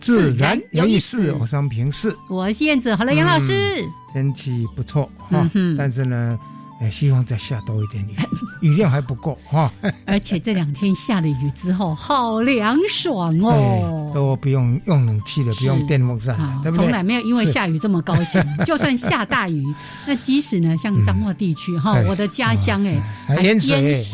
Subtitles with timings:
[0.00, 1.32] 自然有意思。
[1.32, 2.94] 我是平视，我是燕子。
[2.94, 6.38] 好了，杨老师，天气不错哈，但是呢。
[6.80, 8.14] 哎，希望再下多一点雨，
[8.62, 9.68] 雨量还不够哈。
[10.06, 16.84] 而且这两天下了雨之后，好凉爽哦，都不用用冷气了，不用电风扇的，对不对？
[16.84, 18.40] 从来没有因为下雨这么高兴。
[18.64, 19.64] 就算下大雨，
[20.06, 24.04] 那即使呢，像彰化地区哈，我的家乡哎，还淹水，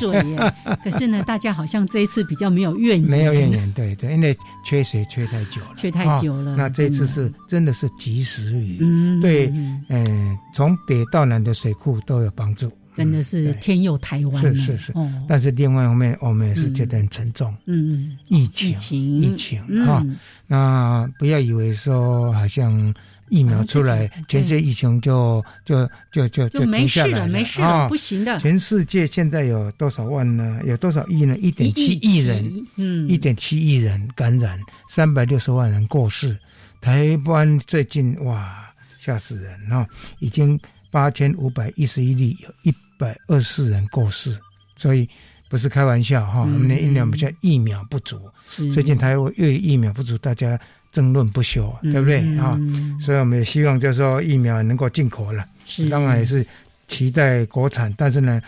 [0.83, 4.35] 可是呢，大家好像这一次比较没有怨言，没有怨言，对对，因为
[4.65, 6.57] 缺水缺太久了，缺太久了。
[6.57, 9.53] 那这次是真的是及时雨，嗯，对，
[9.89, 12.55] 嗯，从北到南的水库都有帮。
[12.97, 14.95] 真的是天佑台湾，是是是。
[15.27, 17.53] 但是另外一方面，我们也是觉得很沉重。
[17.67, 20.05] 嗯嗯，疫情疫情疫情哈，
[20.47, 22.95] 那不要以为说好像
[23.31, 28.39] 疫苗出来，全世界疫情就就就就就停下来了，没事了，不行的。
[28.39, 30.61] 全世界现在有多少万呢？
[30.65, 31.37] 有多少亿呢？
[31.39, 36.39] 一点七亿人，嗯，一点七亿人感染，三百六十万人过世。
[36.81, 39.85] 台湾最近哇，吓死人哈，
[40.21, 40.57] 已经。
[40.91, 44.39] 八千五百一十一例，有一百二十四人过世，
[44.77, 45.09] 所以
[45.49, 46.41] 不是开玩笑哈。
[46.41, 48.19] 我们的疫苗比较疫苗不足，
[48.73, 50.59] 最近台湾又疫苗不足，大家
[50.91, 52.59] 争论不休，对不对啊？
[53.01, 55.45] 所以我们也希望就是说疫苗能够进口了，
[55.91, 56.47] 当然也是
[56.89, 58.41] 期待国产，但是呢，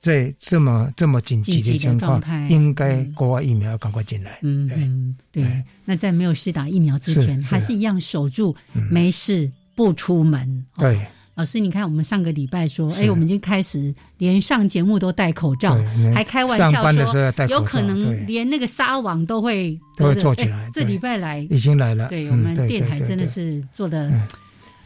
[0.00, 4.38] 在这么这么紧急的情况，应该国外疫苗要赶快进来。
[4.42, 5.64] 嗯，对对。
[5.84, 8.54] 那在没有施打疫苗之前，还是一样守住，
[8.90, 10.64] 没事不出门。
[10.78, 11.06] 对。
[11.38, 15.78] 老师，你看，我们上个礼拜说，哎，我们已经开始连上节目都戴口罩，
[16.12, 20.68] 还开玩笑说，有可能连那个纱网都会都会做起来。
[20.74, 24.10] 这礼拜来已经来了，对我们电台真的是做的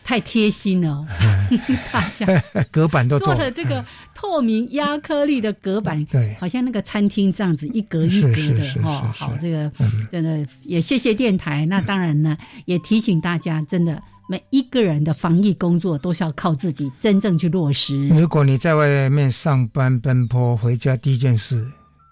[0.04, 1.06] 太贴心了，
[1.90, 2.26] 大家
[2.70, 3.82] 隔板都做了这个
[4.14, 9.10] 透明压颗粒的隔板，对，好像那个餐厅这样子一格一格的哦。
[9.14, 9.72] 好，这个
[10.10, 11.64] 真的也谢谢电台。
[11.64, 12.36] 那当然呢，
[12.66, 14.02] 也提醒大家，真的。
[14.32, 18.08] 每一个人的防疫工作都是要靠自己真正去落实。
[18.08, 21.62] 如果你在外面上班奔波，回家第一件事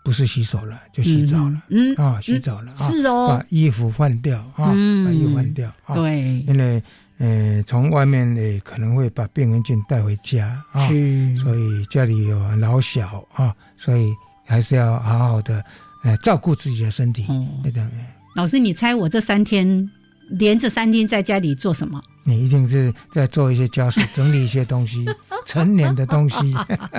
[0.05, 1.63] 不是洗手了，就洗澡了。
[1.71, 5.73] 嗯啊，洗澡了，是哦，把衣服换掉啊，把衣服换掉。
[5.95, 6.83] 对，因为
[7.17, 10.89] 呃，从外面也可能会把病原菌带回家啊，
[11.35, 14.13] 所以家里有老小啊，所以
[14.45, 15.65] 还是要好好的
[16.05, 17.25] 呃照顾自己的身体。
[17.63, 17.89] 对的。
[18.37, 19.91] 老师，你猜我这三天？
[20.39, 22.01] 连着三天在家里做什么？
[22.23, 25.05] 你一定是在做一些家事，整理一些东西，
[25.47, 26.55] 成年的东西。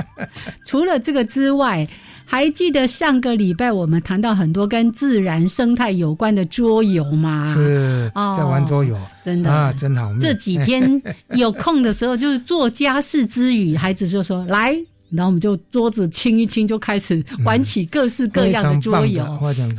[0.65, 1.87] 除了这个之外，
[2.25, 7.45] 还记得上个礼拜我们谈到很多跟自然生态有关的桌游吗？
[7.53, 10.11] 是在玩桌游，真的啊，真好。
[10.19, 14.73] 这几天有空的时候，就是做家事之余，孩子就说来，
[15.09, 19.23] 然后我们就桌子清一清，就开始玩起各式各样的桌游，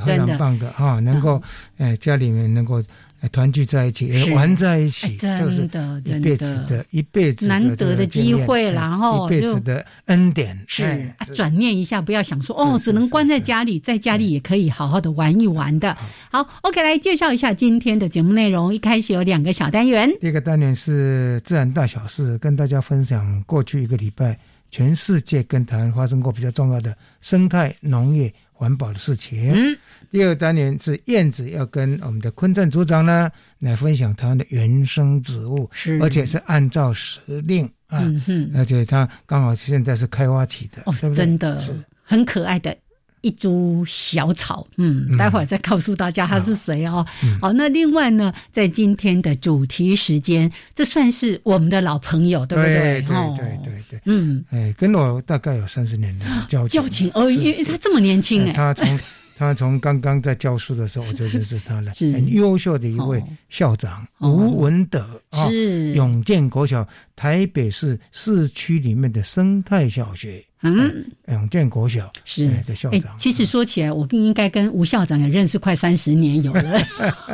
[0.04, 1.42] 真的棒的哈，能够
[1.78, 2.80] 哎家里面能够。
[3.28, 10.59] 团聚在一起，玩在一起，真的，一辈子的一辈子难得的机会，然后一辈子的恩典。
[10.66, 15.97] 是转念一下，不要想说哦，只能关在家里，在家里也可以好好的玩一玩的。
[16.30, 18.74] 好，OK，来介绍一下今天的节目内容。
[18.74, 24.39] 一开始有两个小单元，第一个单元是自然大小事，跟大家分享过去一个礼拜
[24.71, 28.33] 全世界跟台湾发生过比较重要的生态农业。
[28.62, 29.53] 环保的事情。
[29.53, 29.76] 嗯，
[30.12, 33.28] 第二单元是燕子要跟我们的昆镇组长呢
[33.59, 35.98] 来分享台湾的原生植物，是。
[36.00, 38.09] 而且是按照时令啊，
[38.54, 41.74] 而且它刚好现在是开花期的，哦，真的是。
[42.04, 42.76] 很可爱的。
[43.22, 47.04] 一株小草，嗯，待会儿再告诉大家他是谁哦。
[47.41, 52.74] 好，那另外呢，在今天的主题时间，这算是我们的老朋友，对不对？
[52.74, 59.01] 对对对对，嗯，哎，跟我大概有三十年的交交情哦，因为他这么年轻哎，他从
[59.39, 62.13] 他从刚刚在教书的时候我就认识他了， 是。
[62.13, 64.30] 很优秀的一位校长哦。
[64.30, 66.87] 吴文德啊，是永建国小，
[67.17, 76.79] 台北市市区里面的生态小学，嗯，永建国小是哎的校哎长。，其实说起来，我更应该跟吴校长也认识快三十年有了，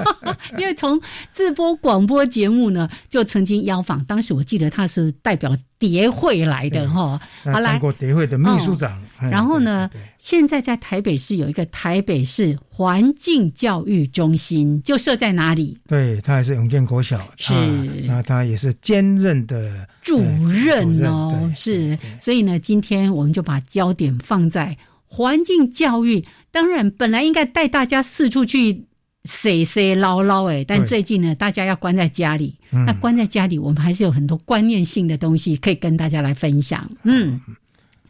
[0.56, 1.00] 因为从
[1.32, 7.20] 直播广播节目呢，就曾经邀访，当时我记得他是代表蝶会来的哈。
[7.44, 8.92] 来当过蝶会的秘书长。
[9.20, 9.90] 哎然后呢
[10.20, 15.76] 现在在台北市有一个台北市环境教育中心，就设在哪里？
[15.88, 20.18] 对他还是永建国小，是啊那他也是兼任的主
[20.48, 24.76] 任哦，对是，所以呢，今天我们就把焦点放在
[25.06, 26.24] 环境教育。
[26.50, 28.84] 当然，本来应该带大家四处去
[29.24, 32.56] say say 唠唠哎，但最近呢，大家要关在家里。
[32.70, 36.90] 嗯那关在家里，我们还是有很多观念性的东西可以跟大家来分享。
[37.02, 37.40] 嗯，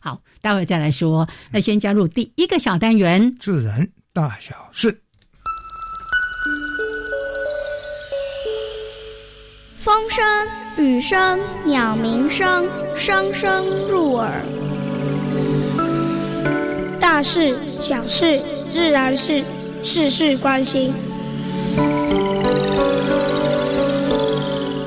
[0.01, 1.29] 好，待会儿再来说。
[1.51, 5.01] 那先加入第一个小单元，自然大小事。
[9.89, 10.23] 风声、
[10.85, 14.45] 雨声、鸟鸣声，声声入耳。
[17.01, 18.39] 大事、小事、
[18.69, 19.43] 自然事
[19.83, 20.93] 事事关心。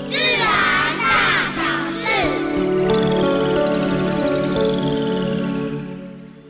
[0.07, 0.45] 自然
[0.99, 1.63] 大小
[1.97, 2.05] 事。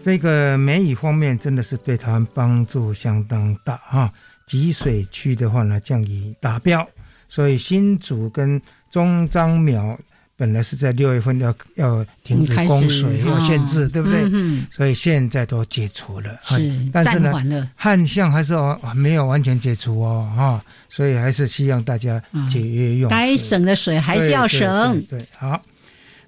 [0.02, 4.12] 这个梅雨方面真的是对台湾帮助相当大哈。
[4.46, 6.86] 集水区的话呢，降雨达标，
[7.32, 8.62] 所以新竹跟
[8.92, 9.98] 中彰苗
[10.36, 14.20] 本来是在六月份要要停止供水，要限制，哦对不对？
[14.34, 23.18] 嗯所以现在都解除了，啊是但是呢旱象还是哦没有完全解除哦，哈，所以还是希望大家节约用水。
[23.18, 25.02] 该省的水还是要省。
[25.10, 25.62] 对好，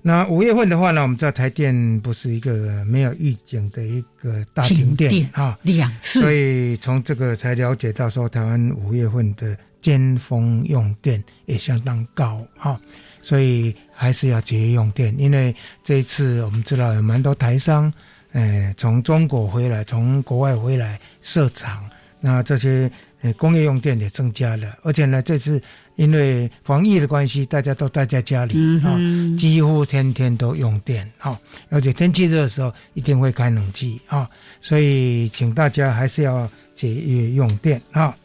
[0.01, 12.79] 那五月份的话呢，我们知道台电不是一个没有预警的一个大停电啊，两次，所以从这个才了解到说，台湾五月份的尖峰用电也相当高哈，
[13.21, 15.13] 所以还是要节约用电。
[15.19, 15.53] 因为
[15.83, 17.91] 这一次我们知道有蛮多台商，
[18.31, 21.83] 呃，从中国回来，从国外回来设厂，
[22.21, 22.89] 那这些
[23.21, 25.61] 呃工业用电也增加了，而且呢，这次
[25.97, 31.37] 因为防疫的关系，大家都待在家里嗯啊、几乎天天都用电哈、
[31.69, 34.29] 而且天气热的时候一定会开冷气啊、
[34.61, 38.15] 所以请大家还是要节约用电啊、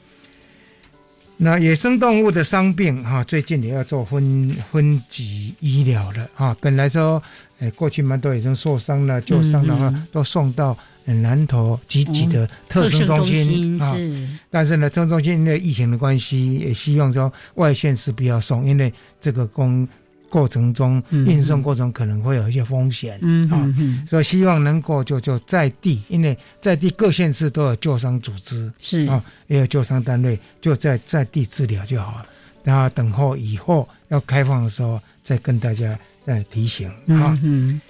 [1.41, 7.23] 那野生动物的伤病哈、最近也要做分分级医疗了啊、本来说，
[7.61, 10.07] 呃，过去蛮多已经受伤了、旧伤的话，嗯。
[10.11, 10.77] 都送到
[11.07, 14.29] 呃南投集集的特生中心啊、是。
[14.51, 19.87] 但是呢，特生中心因为疫情的关系，也希望说外县市不要送，因为这个工
[20.29, 23.75] 过程中嗯运送过程可能会有一些风险，嗯啊
[24.07, 32.27] 所以希望能够就就在地，因为在地各县市都有救伤组织是啊，也有救伤单位，就在在地治疗就好了。
[32.65, 36.95] 然后等候以后要开放的时候，再跟大家再提醒啊。
[37.07, 37.81] 嗯嗯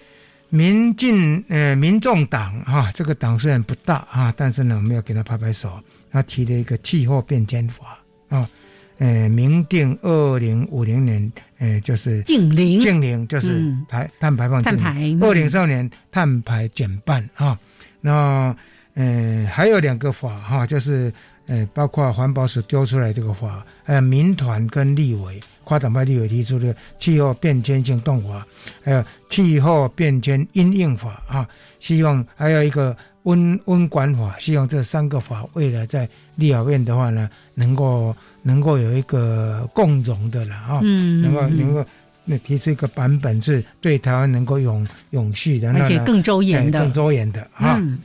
[0.50, 5.79] 民进呃民众党哈、这个党虽然不大啊、但是呢，我们要给他拍拍手。
[6.11, 7.99] 他提了一个气候变迁法
[8.31, 8.49] 啊，
[8.96, 13.85] 呃，明定二零五零年，呃，就是净零净零，就是嗯。
[13.89, 17.59] 排、碳排放碳排二零少年碳排减半啊。
[18.01, 18.55] 那
[18.95, 21.13] 呃还有两个法哈、就是
[21.47, 28.47] 呃包括环保署丢出来这个法，还有民团跟立委跨党派立委提出的气候变迁行动法，
[28.83, 31.49] 还有气候变迁因应法啊，
[31.81, 32.97] 希望还有一个
[33.28, 41.58] 温温管法，希望这三个法未来在立法院的话呢，能够能够有一个共融的了啊，嗯，能够嗯。
[41.58, 41.85] 能够
[42.30, 46.78] 那提出一个版本是对台湾能够永永续的，而且更周延的。
[46.78, 47.76] 哎更周延的啊。
[47.80, 47.99] 嗯。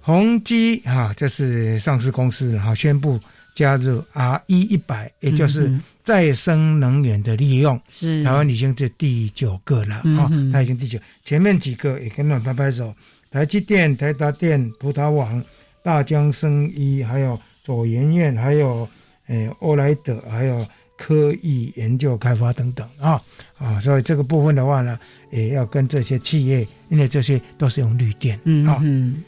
[0.00, 3.20] 宏基哈，这是上市公司哈，宣布
[3.52, 7.78] 加入 R E 一百，也就是嗯再生能源的利用。
[7.90, 8.24] 是。
[8.24, 12.94] 台湾已经是第九个了啊嗯嗯，它已经第九，前面几个也跟我们拍拍手，
[13.30, 15.42] 台积电、台达电、葡萄网、
[15.82, 18.88] 大江生医，还有左研院，还有
[19.26, 20.66] 诶欧莱德，还有
[20.96, 23.22] 科艺研究开发等等啊
[23.58, 24.98] 啊，所以这个部分的话呢，
[25.30, 28.78] 也要跟这些企业，因为这些都是用绿电嗯啊。
[28.82, 29.22] 嗯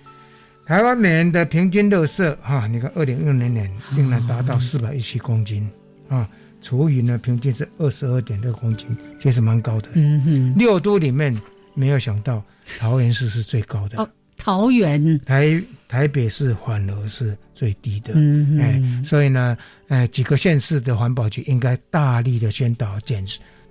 [0.67, 5.69] 台湾每年的平均垃圾哈，你看二零二零年竟然达哦到四百一十公斤
[6.09, 6.29] 啊，
[6.63, 8.87] 厨余呢平均是二十二点六公斤，
[9.21, 9.89] 其实蛮高的。
[9.95, 11.37] 嗯哼，六都里面
[11.75, 12.41] 没有想到
[12.79, 18.15] 桃园市是最高的，哦桃园台台北市反而是最低的。
[18.15, 19.57] 嗯哎嗯，所以呢，
[19.89, 23.23] 呃，几个县市的环保局应该大力的宣导减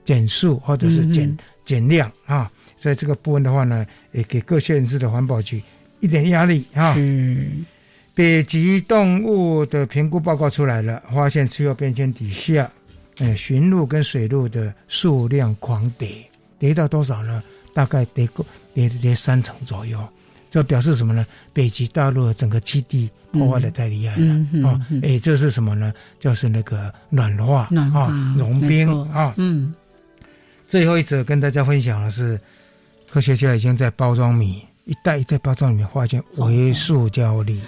[0.03, 2.51] 减速或者是减、嗯减量啊。
[2.77, 5.61] 所以这个部分的话呢，也给各县市的环保局
[6.01, 6.93] 一点压力啊。
[6.97, 7.65] 嗯
[8.13, 12.69] 北极动物的评估报告出来了，发现气候变迁底下，
[13.17, 16.09] 呃，驯鹿跟水鹿的数量狂跌，
[16.59, 17.41] 跌到多少呢？
[17.73, 19.99] 大概跌过跌跌三成左右，
[20.49, 21.25] 这表示什么呢？
[21.53, 24.79] 北极大陆的整个基地破坏的太厉害了啊！
[25.03, 25.93] 哎，这是什么呢？
[26.19, 29.33] 就是那个暖化啊，融冰啊。
[29.37, 29.73] 嗯，
[30.67, 32.39] 最后一则跟大家分享的是，
[33.09, 37.61] 科学家已经在包装米一袋一袋包装里面发现微塑胶粒。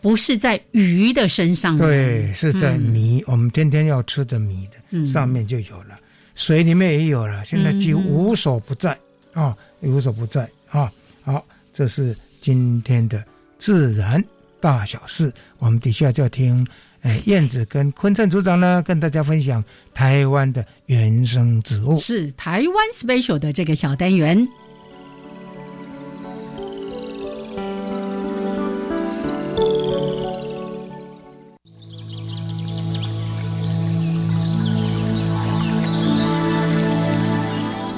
[0.00, 5.98] 不是在鱼的身上，对，是在米，我们天天要吃的米的上面就有了，
[6.36, 8.96] 水里面也有了，现在几乎无所不在
[9.38, 10.92] 啊，无所不在啊。
[11.22, 13.22] 好，这是今天的
[13.56, 14.22] 自然
[14.60, 16.66] 大小事，我们底下就要听，
[17.02, 19.64] 哎，燕子跟坤正组长呢，跟大家分享
[19.94, 24.48] 台湾的原生植物，是台湾 special 的这个小单元。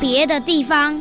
[0.02, 1.00] 别的地方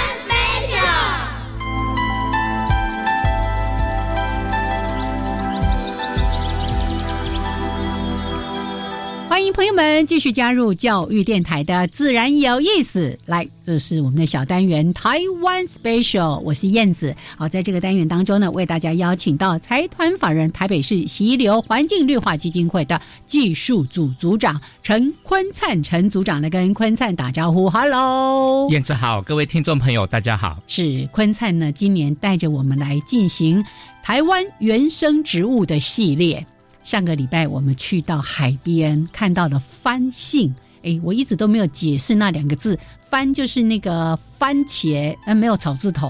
[9.31, 13.17] 欢迎朋友们继续加入教育电台的自然有意思。
[13.25, 17.15] 来，这是我们的小单元台湾 Special，我是燕子。
[17.37, 27.69] 好，在这个单元当中呢，为大家邀请到财团法人台北市溪流环境绿化基金会的技术组组长陈坤灿陈组长来跟坤灿打招呼。
[27.69, 30.57] Hello，燕子好，各位听众朋友大家好。
[30.67, 33.63] 是坤灿呢，今年带着我们来进行
[34.03, 36.45] 台湾原生植物的系列。
[36.83, 40.53] 上个礼拜我们去到海边，看到了番杏。
[40.83, 42.77] 哎，我一直都没有解释那两个字，
[43.09, 46.09] 番就是那个番茄，呃，没有草字头；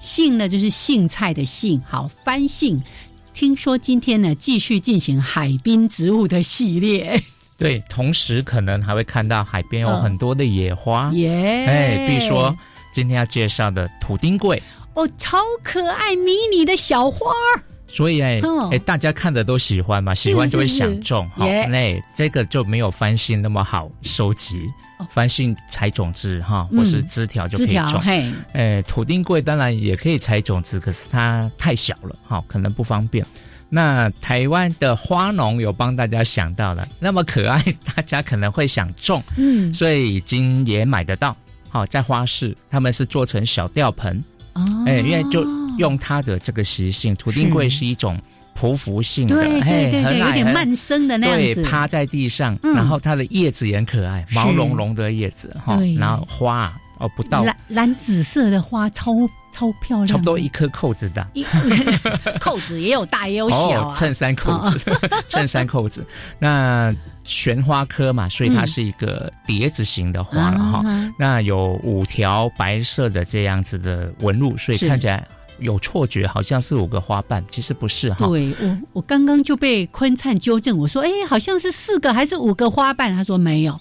[0.00, 1.80] 杏呢，就是杏菜的杏。
[1.88, 2.82] 好，番杏。
[3.32, 7.22] 听说今天呢，继续进行海滨植物的系列。
[7.56, 11.12] 对，同时可能还会看到海边有很多的野花。
[11.14, 11.66] 耶！
[11.66, 12.54] 哎，比如说
[12.92, 14.60] 今天要介绍的土丁桂。
[14.94, 17.62] 哦，超可爱迷你的小花儿。
[17.90, 21.28] 所以哎哎，大家看的都喜欢嘛，喜欢就会想种。
[21.34, 24.68] 好，那这个就没有翻新那么好收集。
[25.14, 27.98] 翻新采种子哈，或是枝条就可以种。
[28.52, 33.24] 哎，土丁贵当然也可以采种子，可是它太小了，哈，可能不方便。
[33.70, 37.64] 那台湾的花农有帮大家想到了，那么可爱，
[37.96, 39.22] 大家可能会想种。
[39.36, 41.34] 嗯，所以已经也买得到。
[41.70, 44.22] 好，在花市他们是做成小吊盆。
[44.54, 45.46] 哦，哎，因为就。
[45.78, 48.20] 用它的这个习性，土丁桂是一种
[48.54, 57.44] 匍匐性的，对对对，有点慢生的那样子，趴在地上，然后它的叶子也很可爱，毛茸茸的叶子哈，然后花哦不到。
[57.44, 59.12] 蓝蓝紫色的花，超
[59.52, 61.26] 超漂亮，差不多一颗扣子大，
[62.40, 64.78] 扣子也有大也有小啊，衬衫扣子，
[65.28, 66.04] 衬衫扣子，
[66.38, 70.84] 那玄花科嘛，所以它是一个碟子型的花了哈，
[71.18, 75.26] 那有五条白色的这样子的纹路，所以看起来。
[75.60, 78.26] 有错觉，好像是五个花瓣，其实不是哈。
[78.26, 83.14] 对我，我刚刚就被坤灿纠正，我说，哎，好像是四个还是五个花瓣？
[83.14, 83.78] 他说没有，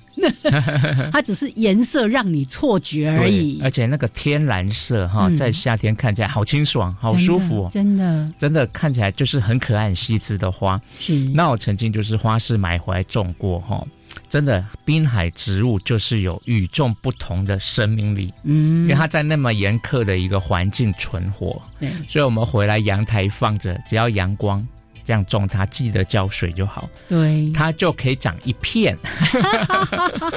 [1.12, 3.60] 它只是颜色让你错觉而已。
[3.64, 10.80] 而且那个天蓝色哈，在夏天看起来好清爽，好舒服，真的，真的看起来就是很可爱、很细致的花。
[11.00, 13.86] 是，那我曾经就是花市买回来种过哈。
[14.28, 24.66] 真的，滨海植物就是有与众不同的生命力，嗯，因为它在那么严苛的一个环境存活，对，所以我们回来阳台放着，只要阳光
[25.04, 28.98] 这样种它，记得浇水就好，对，它就可以长一片。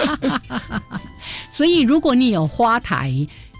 [1.51, 3.13] 所以如果你有花台，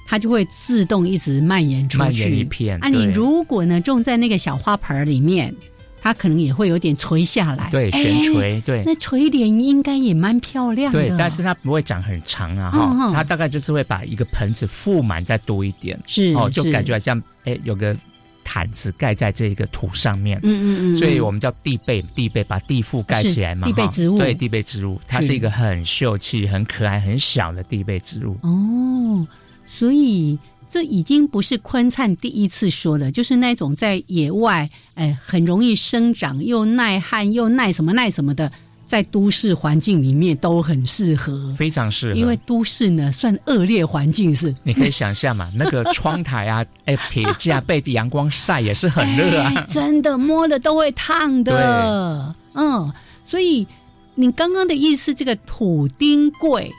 [0.07, 2.79] 它就会自动一直蔓延出去，蔓延一片。
[2.79, 5.55] 啊，你如果呢种在那个小花盆里面。
[6.03, 17.97] 它可能也会有点垂下来，对，悬垂，对，那垂莲应该也蛮漂亮的，对，但是它不会长很长啊，哈，它大概就是会把一个盆子覆满再多一点，是，哦，就感觉像哎有个
[18.43, 25.33] 毯子盖在这个土上面，嗯嗯嗯，所以我们叫地被，地被把地覆盖起来嘛，地被植物，对，地被植物，它是。
[25.33, 29.27] 一个很秀气、很可爱、很小的地被植物，哦，
[29.65, 30.39] 所以。
[30.73, 38.51] 这已经不是昆灿第一次说了，就是那种在野外，哎，很容易生长，又耐旱，又耐什么耐什么的，
[38.87, 42.19] 在都市环境里面都很适合，非常适合。
[42.19, 44.55] 因为都市呢，算恶劣环境是。
[44.65, 52.35] 你可以想象嘛，那个窗台啊，哎，铁架被阳光晒也是很热啊， 真的摸了都会烫的。
[52.55, 52.91] 嗯，
[53.27, 53.67] 所以
[54.15, 56.73] 你刚刚的意思，这个土丁桂，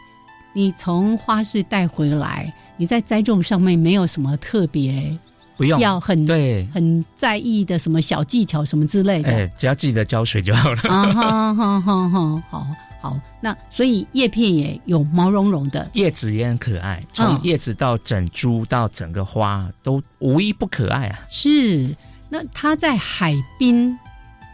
[0.55, 2.51] 你从花市带回来，
[2.83, 5.17] 你在栽种上面没有什么特别，
[5.55, 10.81] 不用要很对很在意的什么小技巧什么之类的，哎，只要记得浇水就好了。
[10.89, 12.67] 啊哈哈哈哈，好
[12.99, 21.19] 好，那所以叶片也有毛茸茸的，叶子也很可爱，从叶子到整株到整个花都无一不可爱啊。
[21.29, 21.87] 是，
[22.29, 23.97] 那它在海滨。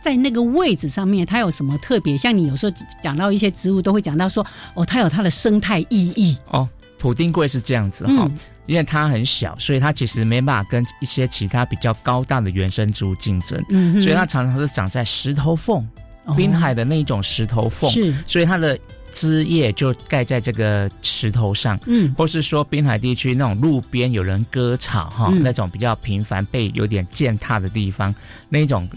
[0.02, 2.16] 在那个位置上面，它有什么特别？
[2.16, 6.38] 像你有时候讲到一些植物，都会讲到说，哦，它有它的生态意义。
[6.52, 8.28] 哦，土丁桂是这样子哈，
[8.66, 13.62] 因为它很小，所以它其实没办法跟一些其他比较高大的原生植物竞争。
[13.70, 15.86] 嗯，所以它常常是长在石头缝，
[16.36, 17.90] 滨海的那种石头缝。
[17.92, 18.80] 是，所以它的
[19.12, 21.78] 枝叶就盖在这个石头上。
[21.88, 28.16] 嗯，或是说滨海地区那种路边有人割草哈，那种比较频繁被有点践踏的地方，
[28.48, 28.88] 那种。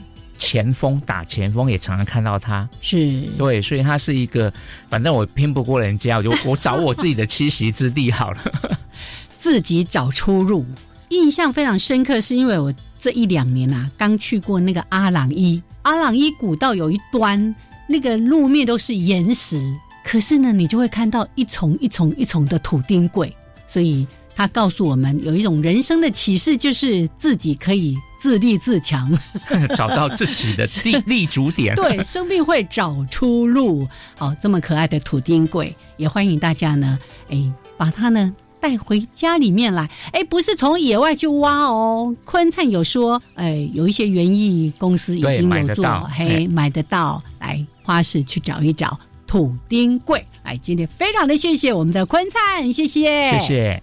[0.43, 3.21] 前锋打前锋也常常看到他，是。
[3.37, 4.53] 对，所以他是一个，
[4.91, 8.79] 反正我拼不过人家，我就 我找我自己的栖息之地好了，
[9.39, 10.67] 自己找出路。
[11.11, 17.55] 印象非常深刻，是因为我这一两年啊，刚去过那个阿朗伊，阿朗伊古道有一端，
[17.87, 19.57] 那个路面都是岩石，
[20.05, 23.33] 可是呢，你就会看到一丛一丛一丛的土丁桂，
[23.69, 24.05] 所以。
[24.35, 29.13] 他告诉我们，有一种人生的启示，就是自己可以自立自强，
[29.75, 31.75] 找到自己的立立足点。
[31.75, 33.85] 对，生命会找出路。
[34.17, 36.97] 好，这么可爱的土丁桂，也欢迎大家呢，
[37.29, 39.91] 哎，把它呢带回家里面来。
[40.13, 42.15] 哎，不是从野外去挖哦。
[42.25, 45.85] 坤灿有说，哎，有一些园艺公司已经有做，
[46.17, 50.25] 嘿，买得到，来花市去找一找土丁桂。
[50.45, 53.83] 哎，今天非常的谢谢我们的坤灿，谢谢，谢谢。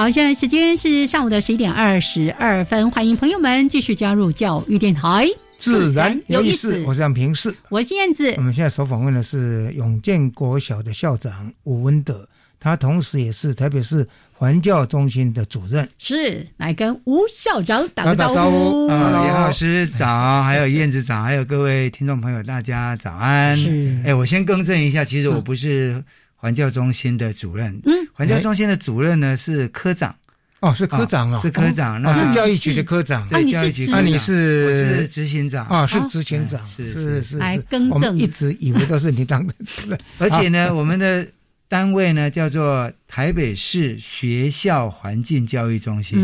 [0.00, 6.82] 好，现在时间是上午的十一点二十二分，欢迎朋友们继续加入教育电台，自然有意思。
[6.86, 8.32] 我是杨平世，我是燕子。
[8.38, 12.26] 我们现在所访问的是永建国小的校长吴文德，
[12.58, 15.86] 他同时也是台北市环教中心的主任。
[15.98, 18.86] 是，来跟吴校长打个招呼。
[18.86, 23.54] 啊，李老师早，还有燕子早，还有各位听众朋友，大家早安。
[23.58, 26.02] 是，哎，我先更正一下，其实我不是。
[26.40, 30.14] 环教中心的主任，嗯，环教中心的主任呢是科长，
[30.60, 35.66] 哦，是科长哦，是科长，那是教育局的科长，对，教育局，那你是我是执行长。
[35.66, 37.22] 啊，是执行长，是是。
[37.22, 41.26] 是，来更正，一直以为都是你当的主任， 而且呢，我们的。
[41.70, 46.18] 单位呢叫做台北市学校环境教育中心，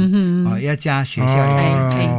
[0.44, 1.46] 哦，要加学校。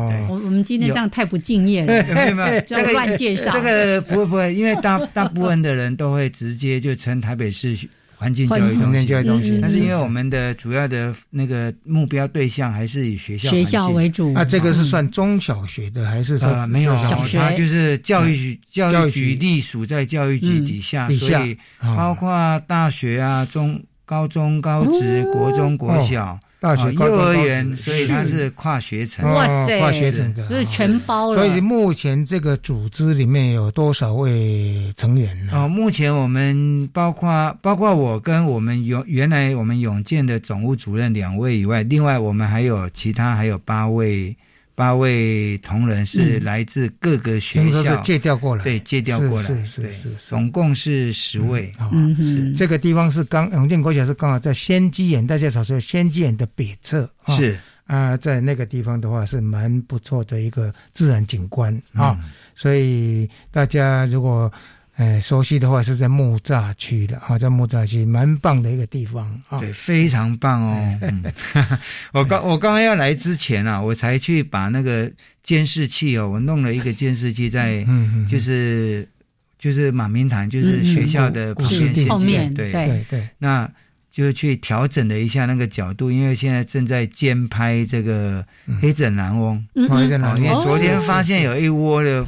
[0.07, 3.51] 对，我我们今天这样太不敬业了，没有没有， 这个乱介绍。
[3.51, 7.77] 这个不会不会，因为大大部分的人都会直接就称台北市。
[8.17, 14.31] 环境教育中心，但是因为我们的主要的那个目标对象还是以学校学校为主。
[14.33, 16.97] 那这个是算中小学的还是算没有？
[16.97, 26.39] 小学就是教育局，教育局隶属在教育局底下，所以包括大学啊、中、高中、高职、国中、国小。
[26.59, 31.35] 大学、幼儿园，所以它是跨学程，哇塞，跨学程的，所以全包了。
[31.35, 35.51] 所以目前这个组织里面有多少位成员呢？
[35.53, 44.35] 哦，目前我们包括包括我跟我们永原来我们永健的总务主任两位以外，另外我们还有其他还有八位。
[44.77, 51.71] 八位同仁是来自各个学校，是借调过来，对，借调过来，是是是，总共是十位。
[51.91, 57.57] 嗯嗯，这个地方是刚永定国小是刚好在仙鸡眼，大家所说仙鸡眼的北侧，是。
[57.87, 62.15] 啊，在那个地方的话是蛮不错的一个自然景观啊，
[62.53, 64.51] 所以大家如果。
[64.97, 70.99] 哎，熟悉的话是在木栅区的啊，在木栅区蛮棒的一个地方啊，对，非常棒哦。
[72.13, 75.11] 我刚我刚刚要来之前啊，我才去把那个
[75.43, 77.85] 监视器哦，我弄了一个监视器在，
[78.27, 79.07] 就是
[79.59, 81.53] 就是马明堂，就是学校的
[82.09, 83.69] 后面，对对对，那
[84.11, 88.43] 就去调整了一下那个角度，因为现在正在监拍这个
[88.81, 92.25] 黑枕蓝翁，黑枕蓝翁，因为昨天发现有一窝的。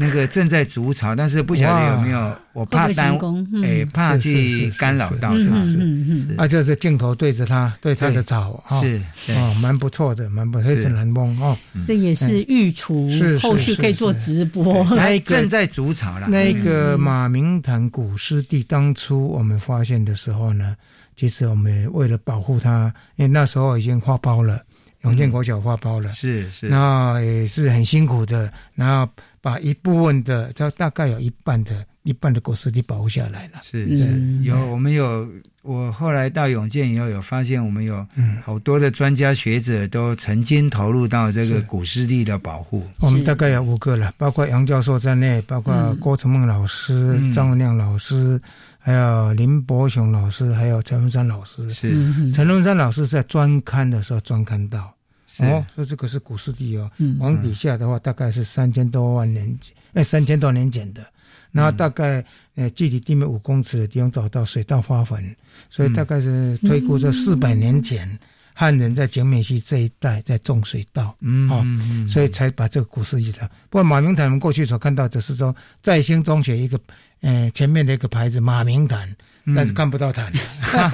[0.00, 8.98] 那个正在筑巢，但是不晓得有没有，我怕耽误，哎，怕去干扰到，是是是，啊，就是镜头对着他，对他的草，是
[9.34, 11.54] 哦，蛮不错的，蛮不黑枕蓝翁哦，
[11.86, 13.10] 这也是御厨，
[13.42, 14.82] 后续可以做直播。
[14.96, 16.28] 那正在筑巢了。
[16.28, 20.74] 那个马明潭古湿地，当初我们发现的时候呢？
[21.16, 24.62] 其实我们为了保护它，因为那时候已经花苞了，
[25.02, 31.84] 永建国小发包了，是是，然后也是很辛苦的，然后把一部分的，这大概有一半的。
[32.02, 35.28] 一半的果实地保护下来了，是是，有我们有，
[35.60, 38.04] 我后来到永健以后有发现，我们有
[38.42, 42.88] 好多的专家学者都曾经投入到这个古湿地的保护。
[43.00, 48.40] 我们大概有五个了，包括杨教授在内，包括郭成梦老师、张文亮老师，
[48.78, 51.70] 还有林伯雄老师，还有陈文山老师。
[51.74, 52.32] 是。
[52.32, 54.90] 陈文山老师在专刊的时候专刊到，
[55.38, 59.58] 哦，说这个是古湿地哦，往底下的话大概是三千多万年，
[59.94, 61.04] 哎，三千多年前的。
[61.52, 65.34] 然后大概呃，距离地面五公尺的地方找到水稻花粉，
[65.68, 68.16] 所以大概是推估这四百年前，
[68.54, 71.66] 汉人在景美溪这一带在种水稻，嗯，哦，
[72.06, 73.48] 所以才把这个古诗意的。
[73.68, 76.78] 不过马明潭我们过去所看到只是说在兴中学一个，
[77.20, 79.12] 呃，前面的一个牌子马明坛，
[79.56, 80.32] 但是看不到坛，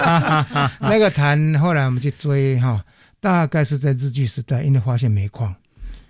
[0.81, 2.83] 那个潭后来我们去追哈，
[3.21, 5.55] 大概是在日据时代，因为发现煤矿，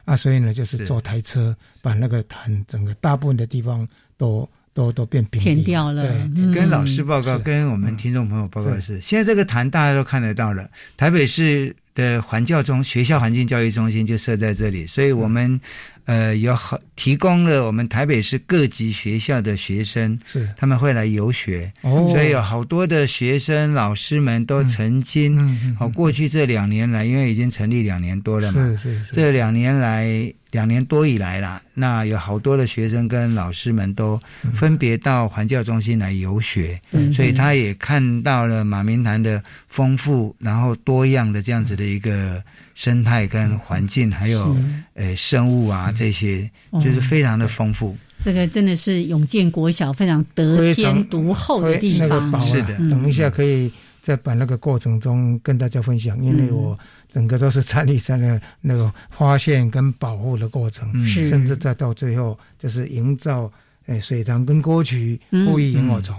[0.05, 3.87] 啊，所以呢就是坐台车把那个潭整个大部分的地方。
[4.19, 6.03] 都都都变平填掉了。
[6.03, 10.67] 对，跟老师报告，跟我们听众朋友报告的是，现在这个潭大家都看得到了。
[10.97, 15.61] 台北市的环教中学校环境教育中心就设在这里，所以我们。
[16.07, 20.49] 呃，有好提供了我们台北市各级学校的学生，是。
[20.57, 25.37] 他们会来游学，哦，所以有好多的学生老师们都曾经，
[25.77, 34.19] 好过去这两年来，因为已经成立两年多了嘛，是是是，这两年来两年多以来啦，那有好多的学生跟老师们都
[34.55, 36.81] 分别到环教中心来游学，
[37.13, 42.41] 所以他也看到了马明潭的丰富然后多样的这样子的一个。
[42.77, 44.55] 生态跟环境，还有
[44.93, 47.97] 呃生物啊，这些就是非常的丰富。
[48.23, 52.41] 这个真的是永建国小非常得天独厚的地方。
[52.43, 56.79] 是的，等一下可以再把那个过程中跟大家分享，因为我
[57.11, 63.51] 整个都是参与在那那个发现跟保护的过程，甚至再到最后就是营造
[63.87, 66.15] 诶水塘跟沟渠，护育萤火虫，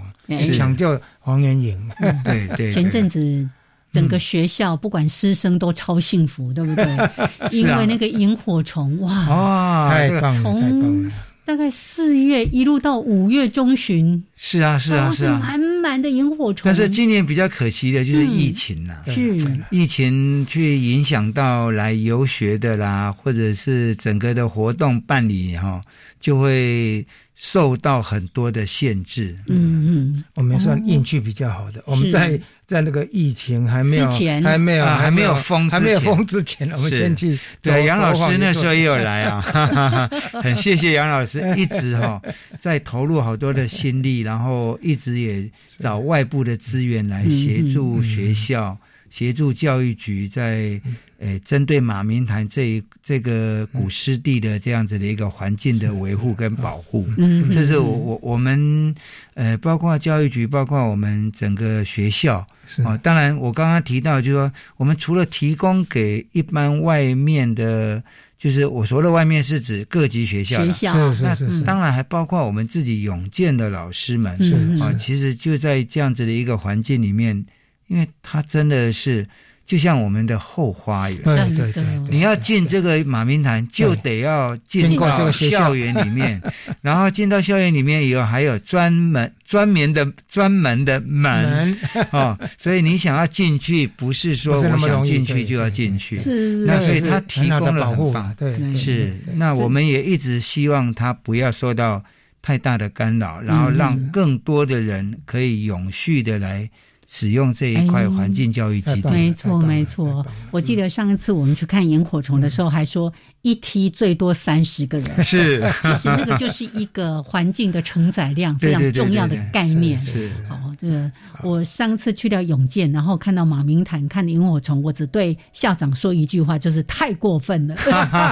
[0.52, 1.88] 抢救黄岩莺。
[2.24, 3.48] 对对，前阵子。
[3.92, 6.84] 整个学校不管师生都超幸福，对不对？
[7.50, 10.42] 因为那个萤火虫，哇，太棒了！
[10.42, 11.10] 从
[11.44, 16.62] 大概四月一路到五月中旬，是啊，是啊，是啊，满满的萤火虫。
[16.66, 19.38] 但是今年比较可惜的就是疫情呐，是
[19.70, 25.80] 疫情去影响到来游学的啦，或者是整个的活动办理哈，
[26.20, 27.06] 就会。
[27.40, 29.38] 受到很多的限制。
[29.46, 31.80] 嗯嗯，我们算运气比较好的。
[31.86, 32.36] 我们在
[32.68, 34.10] 在那个疫情还没有、
[34.42, 37.38] 还没有、还没有封、还没有封之前，我们先去。
[37.62, 39.40] 对，杨老师那时候也有来啊，
[40.42, 42.20] 很谢谢杨老师一直哈
[42.60, 48.78] 在投入好多的心力，然后一直也找外部的资源来协助学校。
[49.10, 50.80] 协助教育局在
[51.18, 58.94] 诶，针对马明潭这一这个古湿地的这样子的一个环境的维护跟保护，嗯，这是我我我们
[59.34, 62.46] 呃，包括教育局，包括我们整个学校。
[62.84, 62.96] 啊。
[62.98, 68.00] 当然，我刚刚提到，就是说，我们除了提供给一般外面的，
[68.38, 71.12] 就是我说的外面是指各级学校，学校。
[71.12, 74.40] 是是是，当然还包括我们自己永建的老师们。
[74.40, 74.92] 是啊。
[74.92, 77.44] 其实就在这样子的一个环境里面。
[77.88, 79.26] 因为它真的是
[79.66, 85.74] 就像我们的后花园，对对对，你要进这个马明潭，就得要进到校。
[85.74, 86.40] 园里面，
[86.80, 91.76] 然后进到校园里面以后，还有专门专门的专门的门
[92.12, 99.14] 哦，所以你想要进去，不是说我想进去就要进去，是是是，那所以它提供了保护，对，是。
[99.34, 102.02] 那我们也一直希望它不要受到
[102.40, 106.68] 太大的干扰，然后让更多的人可以永续的来。
[107.10, 110.24] 使用这一块环境教育基地，没错没错。
[110.50, 113.10] 我记得上一次我们去看萤火虫的时候，还说
[113.42, 115.08] 一梯最多三十个人。
[115.22, 119.98] 是， 其实那个就是一个环境的承载量非常重要的概念。
[119.98, 121.10] 是，好，这个
[121.42, 127.76] 我上次去掉永健，然后看到马明坦看萤火虫，我只对校长说一句话，就是太过分了，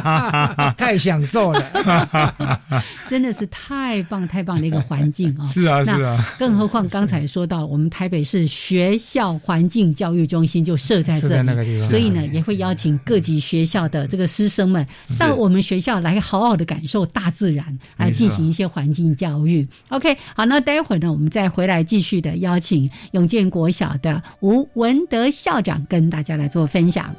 [0.79, 2.61] 太享受了，
[3.09, 5.49] 真的是太棒太棒的一个环境啊！
[5.53, 8.47] 是啊是啊，更何况刚才说到我们台北市。
[8.47, 14.87] 学校环境教育中心就设在这里，所以呢，也会邀请各级学校的这个师生们
[15.19, 19.67] 到我们学校来，好好的感受大自然，来进行一些环境教育。
[19.89, 27.15] OK，好，那待会儿呢，我们再回来继续的邀请永建国小的吴文德校长跟大家来做分享。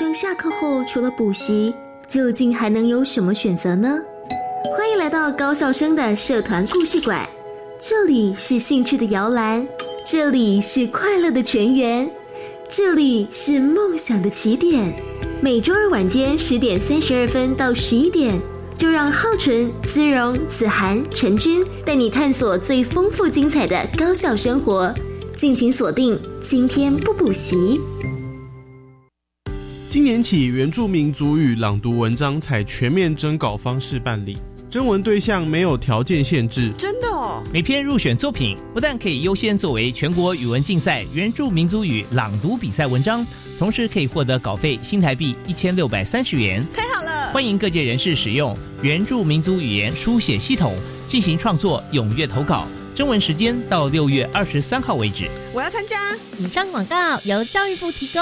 [0.00, 1.74] 生下课后除了补习，
[2.08, 3.98] 究竟还能有什么选择呢？
[4.74, 7.28] 欢迎来到高校生的社团故事馆，
[7.78, 9.68] 这里是兴趣的摇篮，
[10.02, 12.10] 这里是快乐的泉源，
[12.70, 14.90] 这里是梦想的起点。
[15.42, 18.40] 每周二晚间十点三十二分到十一点。
[18.78, 24.90] 就让浩纯、姿荣、子涵、陈军带你探索最丰富精彩的高校生活，
[25.36, 26.18] 敬请锁定。
[26.42, 27.78] 今天不补习。
[29.90, 34.38] 今年起，原住民族语朗读文章采全面征稿方式办理，
[34.70, 36.72] 征文对象没有条件限制。
[36.78, 37.42] 真的哦！
[37.52, 43.26] 每篇入选作品不但可以优先作为全国语文竞赛原住民族语朗读比赛文章，
[43.58, 46.64] 同时可以获得稿费新台币一千六百三十元。
[46.72, 47.32] 太好了！
[47.32, 50.72] 欢迎各界人士使用原住民族语言书写系统
[51.08, 52.64] 进行创作，踊跃投稿。
[52.94, 55.28] 征文时间到六月二十三号为止。
[55.52, 56.14] 我要参加。
[56.38, 58.20] 以上广告由教育部提供。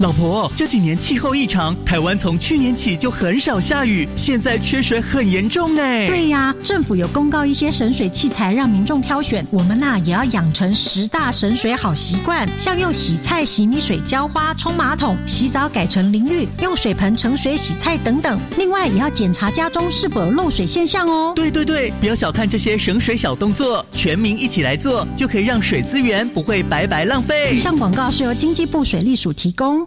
[0.00, 6.06] 老婆，这几年气候异常，台湾从去年起就很少下雨，现在缺水很严重哎。
[6.06, 18.40] 对呀，政府有公告一些省水器材让民众挑选，我们呐也要养成十大省水好习惯，像用洗菜、洗米水浇花、冲马桶、洗澡改成淋浴、用水盆盛水洗菜等等。
[18.56, 21.34] 另外也要检查家中是否有漏水现象哦。
[21.36, 27.54] 对对对，不要小看这些省水小动作，全民一起来做，就可以让水资源不会白白浪费。
[27.54, 29.86] 以上广告是由经济部水利署提供。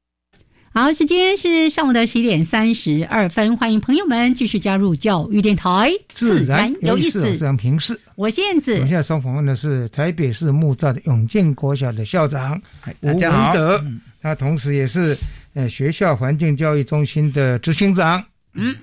[0.73, 7.99] 好，时间是上午的十一点三十二分，欢迎朋友们继续加入教育电台，自然有意思，自然平视。
[8.15, 12.59] 我燕子，我们现在所访问的是台北市木栅的永建国小的校长
[13.01, 13.19] 吴文
[13.53, 13.83] 德，
[14.21, 15.17] 他同时也是
[15.55, 18.23] 呃学校环境教育中心的执行长。
[18.53, 18.73] 嗯，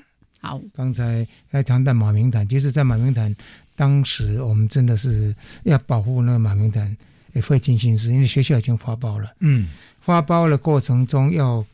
[0.42, 3.34] 好，刚才在谈到马明潭，其实，在马明潭
[3.74, 6.94] 当时我们真的是要保护那个马明潭，
[7.32, 9.32] 也费尽心思，因为学校已经发包了。
[9.40, 9.68] 嗯，
[10.02, 11.64] 发包的过程中要。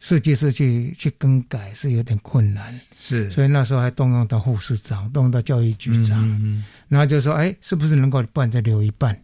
[0.00, 9.14] 设计师去去更改是有点困难，是，所以那时候还动用到护士长，动用到教育局长，然后就说，哎，是不是能够不然再留一半？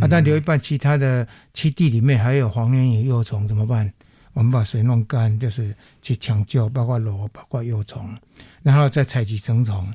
[0.00, 3.90] 啊，但留一半，其他的七地里面还有黄连野幼虫怎么办？
[4.32, 8.16] 我们把水弄干，就是去抢救，包括螺，包括幼虫，
[8.62, 9.92] 然后再采集成虫，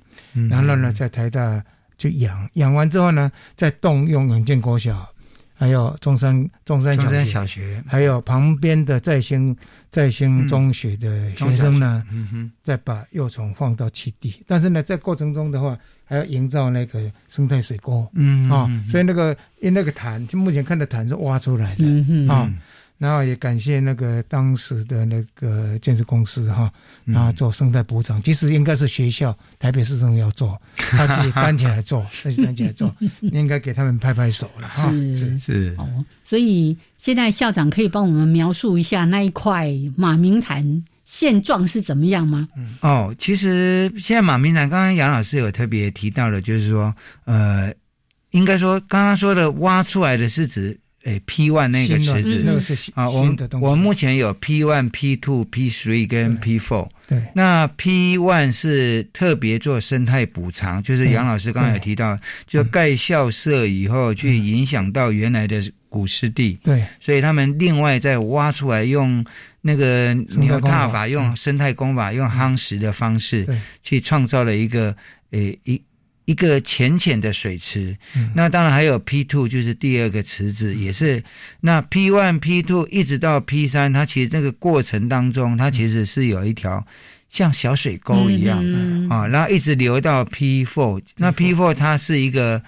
[0.50, 1.64] 然后呢，在台大
[1.98, 5.10] 就养，养完之后呢，再动用永建国小。
[5.58, 9.56] 还有中山中山小学，还有旁边的在兴
[9.90, 12.04] 在兴中学的学生呢，
[12.62, 14.44] 再把幼虫放到基地。
[14.46, 21.86] 但是呢，在过程中的话，还要营造那个生态水沟，嗯啊，所以那个因那个潭，就目前看的潭是挖出来的。
[22.28, 22.52] 啊。
[22.98, 26.72] 然后也感谢那个当时的那个建设公司哈，
[27.04, 34.90] 然后做生态补偿，其实应该是学校台北市政府要 做，他自己担起来做，自己担起来做，应该给他们拍拍手了哈。
[34.92, 42.48] 是是哦，所以现在校长可以帮我们描述一下那一块马明潭现状是怎么样吗？
[42.56, 47.74] 嗯哦，其实现在马明潭，刚刚杨老师有特别提到了，就是说，呃，
[48.32, 50.80] 应该说刚刚说的挖出来的是指。
[51.06, 56.90] 诶，P one 那个池子，那个是啊，我们我们目前有 P one、P two、P three 跟 P four。
[57.08, 66.60] 对，那 P one 是特别做生态补偿，就是杨老师刚刚有提到，就盖校舍以后去影响到原来的古湿地。
[66.64, 69.24] 对，所以他们另外再挖出来，用
[69.62, 73.48] 那个牛踏法，用生态工法，用夯实的方式，
[73.84, 74.96] 去创造了一个
[75.30, 75.80] 诶一。
[76.26, 78.32] 一个浅浅的水池，嗯。
[78.36, 81.24] 那当然还有 P two，就是第二个池子，也是。
[81.62, 86.86] 那 P one、P two 一直到 P 三，它其实这个过程当中，它其实是有一条
[87.30, 88.58] 像小水沟一样
[89.10, 91.02] 啊，然后一直流到 P four。
[91.18, 92.62] 那 P four 它是一个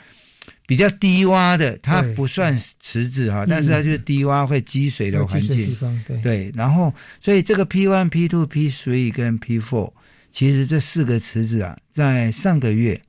[0.67, 5.75] 比较低洼的，它不算池子哈，但是它就是低洼会积水的环境。
[6.21, 9.91] 对，然后所以这个 P one、P two、P three 跟 P four，
[10.31, 13.01] 其实这四个池子啊，在上个月。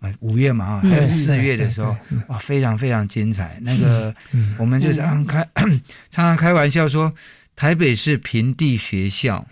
[0.00, 1.96] 啊，五月嘛啊，还有四月的时候，
[2.28, 3.58] 哇，非常非常精彩。
[3.60, 4.14] 那个，
[4.58, 5.46] 我们就是常开
[6.10, 7.12] 常常开玩笑说，
[7.56, 9.44] 台北是平地学校，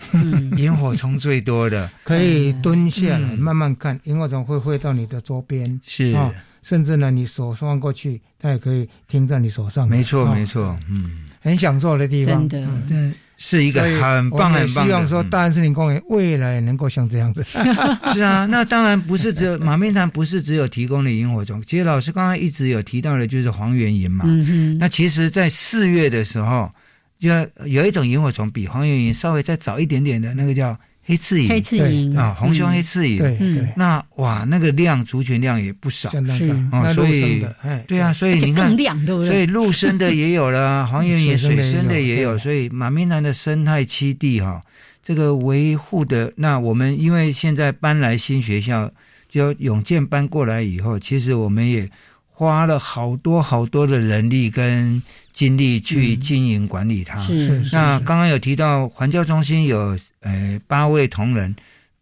[0.56, 6.12] 萤火虫最多的，可以蹲下来慢慢看，萤火虫会飞到你的周边，是。
[6.12, 6.32] 啊，
[6.62, 9.88] 甚至呢，你手放过去，它也可以停在你手上。
[9.88, 12.48] 没错，没错，嗯，很享受的地方。
[12.48, 14.86] 真的，对，是一个很棒很棒。
[14.86, 17.44] 希望说大安森林公园未来能够像这样子。
[18.14, 21.62] 是啊，那当然不是只有马面潭，不是只有提供的萤火虫。
[21.66, 24.24] 其实老师刚刚一直有提到的，就是黄缘萤嘛。
[24.26, 26.70] 嗯那其实，在四月的时候，
[27.18, 27.28] 就
[27.66, 30.76] 有一种萤火虫比黄缘萤稍微再早一点点的，那个叫。
[31.06, 32.18] 黑刺蝇，黑刺蝇。
[32.18, 36.36] 啊，红胸黑刺蝇，对对，那哇，那个量族群量也不少，相当
[36.70, 36.78] 大。
[36.78, 37.46] 哦，所以
[37.86, 44.60] 对啊，所以你看，所以陆生的也有了， 黄缘也水生的也有，所以马明南的生态栖地哈，
[45.04, 48.90] 这个维护的，那我们因为现在搬来新学校，
[49.30, 51.88] 就永健搬过来以后，其实我们也
[52.28, 55.00] 花了好多好多的人力跟
[55.36, 57.20] 精力去经营管理它。
[57.20, 59.96] 是，那刚刚有提到环教中心有。
[60.20, 61.54] 呃，八位同仁，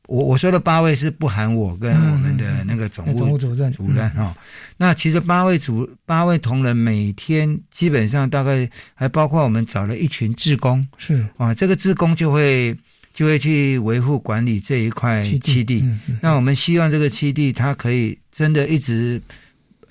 [0.07, 3.70] 我我说的八位是不含我跟我们的那个总务主任。
[3.70, 4.35] 主任哈。
[4.79, 11.23] 那其实八位主八位同仁每天基本上大概还包括我们找了一群志工，是。
[11.37, 12.75] 啊，这个志工就会
[13.12, 15.85] 就会去维护管理这一块基地。
[16.23, 19.20] 那我们希望这个基地它可以真的一直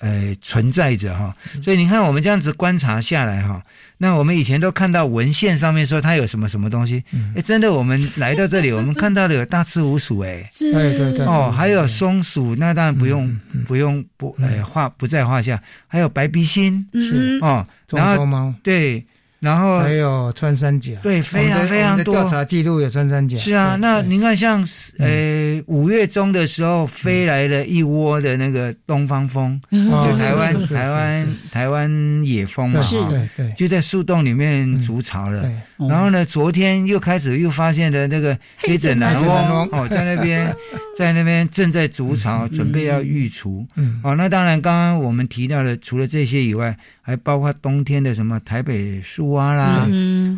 [0.04, 1.34] 呃存在着哈。
[1.62, 3.62] 所以你看我们这样子观察下来哈。
[3.98, 7.02] 那我们以前都看到文献上面说它有什么什么东西，
[7.34, 17.38] 哎，真的，我们来到这里，我们看到的有大赤鼯鼠，哎，对对对，哦，还有松鼠，那当然不用不用不，呃话不在话下，还有白鼻心，是。
[17.40, 19.04] 哦，然后对。
[19.44, 22.14] 然后还有穿山甲，对，非常非常多。
[22.14, 23.36] 调查记录有穿山甲。
[23.36, 24.66] 是啊，那您看，像
[24.98, 32.80] 呃五月中的时候飞来了一窝的那个东方蜂，就台湾台湾台湾野蜂嘛，
[33.10, 35.46] 对对，就在树洞里面筑巢了。
[35.90, 40.50] 然后呢，昨天又开始又发现了那个黑枕南翁哦，在那边
[40.96, 43.66] 在那边正在筑巢，准备要育雏。
[43.76, 46.74] 嗯，哦，那当然，刚刚我们提到的，除了这些以外。
[47.06, 49.86] 还包括冬天的什么台北树蛙啦，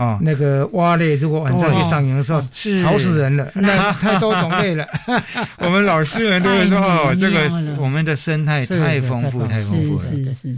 [0.01, 2.41] 哦，那个蛙类，如果晚上去上营的时候，
[2.83, 4.85] 吵死人了， 那太多种类了。
[5.63, 7.49] 我们老师们都会说，哦，这个
[7.79, 10.55] 我们的生态太丰富，太丰富了，是是是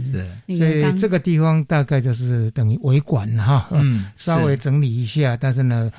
[0.47, 0.57] 是。
[0.57, 5.91] 所以这个地方大概就是等于维管哈，嗯， 稍微整理一下，但是呢。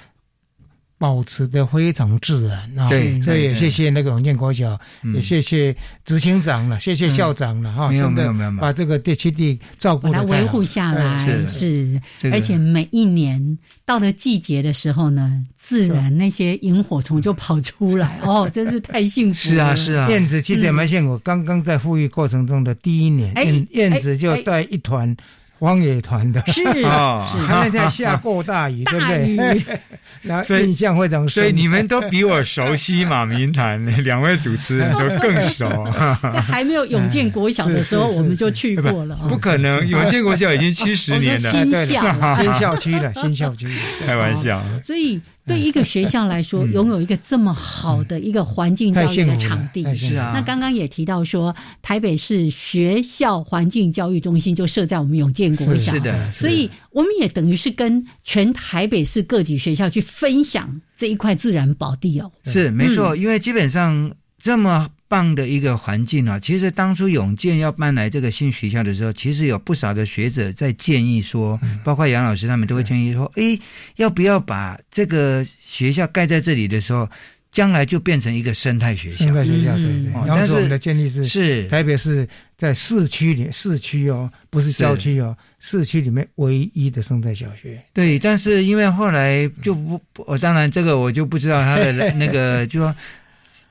[1.00, 4.78] 保持的非常自然啊，对，所以也谢谢那个永建国小，
[5.14, 11.98] 也谢谢执行长了，谢谢校长了哈，真的把这个地基地照顾的维护下来是，
[12.30, 19.54] 而且每一年到了季节的时候呢，自然那些萤火虫就跑出来哦，真是太幸福了。
[19.54, 25.16] 是啊是啊，燕子其实也蛮幸福，刚刚在富裕过程中的第一年，燕燕子就带一团。
[25.60, 29.78] 荒野团的是 啊，他们在下过大雨，对不对？
[30.22, 31.42] 然后印象非常深。
[31.42, 35.68] 所以你们都比我熟悉马明潭，两位主持人都更熟。
[36.32, 39.14] 在还没有永建国小的时候，我们就去过了。
[39.28, 43.68] 不可能，永建国小已经七十年了，新校，新校区了，新校区。
[44.06, 44.62] 开玩笑。
[44.82, 45.20] 所以。
[45.46, 50.32] 对一个学校来说，拥有一个这么好的一个环境教育的场地，是啊。
[50.34, 56.30] 那刚刚也提到说，台北市学校环境教育中心就设在我们永建国小，是的。
[56.30, 62.30] 所以我们也等于是跟全台北市各级学校去分享这一块自然宝地哦。
[62.44, 64.88] 是没错，因为基本上这么。
[65.10, 66.38] 棒的一个环境啊！
[66.38, 73.60] 其实当初永健要搬来这个新学校的时候，其实有不少的学者在建议说，包括杨老师他们都会建议说：“诶，
[73.96, 77.08] 要不要把这个学校盖在这里的时候，
[77.50, 80.12] 将来就变成一个生态学校？”生态学校，对对。
[80.28, 87.82] 当时我们的建议是：是台北市在市区里，市区哦，不是郊区哦，市区里面唯一的生态小学。
[87.92, 92.94] 对，但是因为后来就不，我当然这个我就不知道他的那个就说。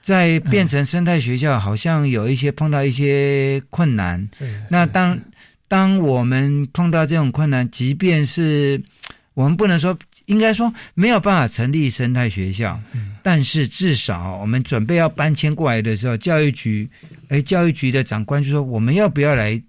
[0.09, 4.27] 在变成生态学校，好像有一些碰到一些困难。
[4.67, 5.15] 那当
[5.67, 8.81] 当我们碰到这种困难，即便是
[9.35, 9.95] 我们不能说，
[10.25, 12.81] 应该说没有办法成立生态学校，
[13.21, 16.89] 但是至少我们准备要搬迁过来的时候，教育局，
[17.27, 19.61] 哎，教育局的长官就说，我们要不要来？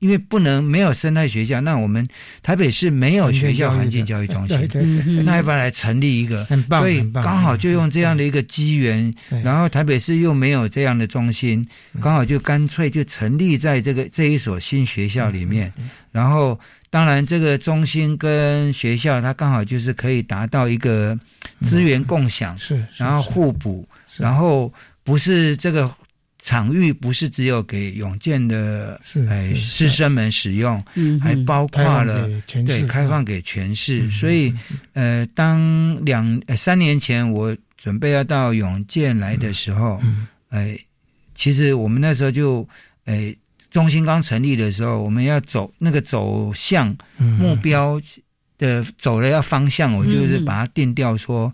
[0.00, 2.06] 因为不能没有生态学校，那我们
[2.42, 6.44] 台北市没有学校环境教育中心，那要不要来成立一个？
[6.44, 11.66] 很棒所以刚好就用这样的一个机缘，然后台北市又没有这样的中心，
[12.02, 15.72] 刚好就干脆就成立在这个这一所新学校里面。
[16.12, 16.58] 然后
[16.90, 21.18] 当然这个中心跟学校，它刚好就是可以达到一个
[21.62, 23.88] 资源共享，是，然后互补，
[24.18, 24.70] 然后
[25.02, 25.90] 不是这个。
[26.44, 30.78] 场域不是只有给永健的哎师生们使用，
[31.18, 34.10] 还包括了对开放给全市。
[34.10, 34.52] 所以
[34.92, 39.98] 呃，当两三年前我准备要到永健来的时候，
[40.50, 40.78] 哎，
[41.34, 42.68] 其实我们那时候就
[43.06, 43.34] 哎
[43.70, 47.98] 中心刚成立的时候，我们要走那个走向目标。
[48.64, 51.52] 的走了要方向，我就是把它定掉说，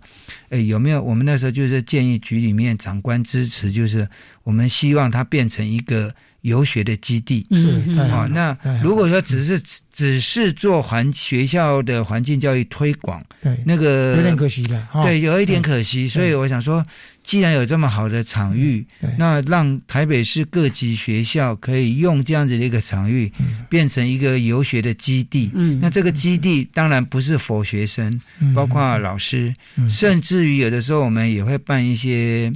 [0.49, 1.01] 哎，有没有？
[1.01, 4.07] 我们那时候就是建议局里面长官支持，就是
[4.43, 6.13] 我们希望它变成一个。
[6.41, 9.61] 游学的基地是啊，那如果说只是
[9.93, 16.07] 只是做环学校的环境教育推广，对那个有点可惜了，对，有一点可惜。
[16.09, 16.83] 所以我想说，
[17.23, 18.85] 既然有这么好的场域，
[19.17, 23.31] 那让台北市各级学校可以用这样子的一个场域，
[23.69, 25.51] 变成一个游学的基地。
[25.53, 28.19] 嗯，那这个基地当然不是否学生，
[28.55, 29.53] 包括老师，
[29.89, 32.51] 甚至于有的时候我们也会办一些，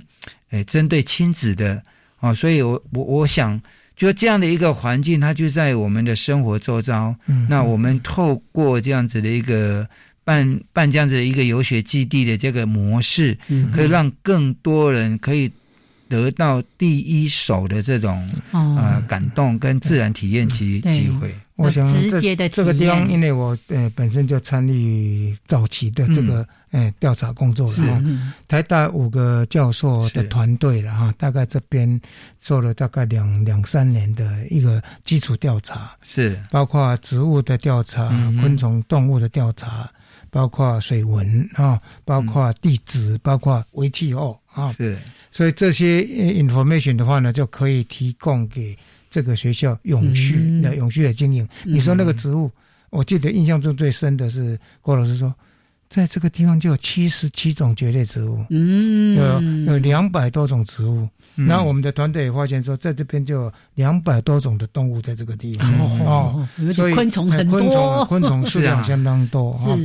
[0.50, 1.82] 诶，针对亲子的。
[2.22, 3.62] 哦，所以，我我我想，
[3.96, 7.16] 就这样的一个环境，它就在我们的生活周遭。
[7.28, 9.88] 嗯，那我们透过这样子的一个
[10.26, 15.50] 办办这样子的一个游学基地的这个模式，嗯，可以让更多人可以
[16.10, 21.34] 得到第一手的这种啊感动跟自然体验机机会。
[21.56, 21.88] 我想
[22.20, 26.46] 这这个地方，因为我呃本身就参与早期的这个。
[26.72, 28.04] 呃，调查工作了哈，
[28.50, 32.02] 台大五个教授的团队了哈，大概这边
[32.38, 36.38] 做了大概两两三年的一个基础调查，是。
[36.52, 38.10] 包括植物的调查、
[38.42, 39.90] 昆虫、动物的调查，
[40.36, 44.98] 包括水文啊，包括地质，包括微气候啊，是，
[45.32, 48.78] 所以这些 information 的话呢，就可以提供给
[49.10, 51.48] 这个学校永续的永续的经营。
[51.64, 52.52] 你说那个植物，
[52.90, 55.34] 我记得印象中最深的是郭老师说。
[55.90, 59.16] 在这个地方就有七十七种蕨类植物，嗯，
[59.68, 61.08] 有有两百多种植物。
[61.38, 65.70] 那我们的团队也发现说，在这边就有两百多种的动物在这个地方
[66.06, 69.78] 哦，所以昆虫很多，昆虫昆虫数量相当多啊。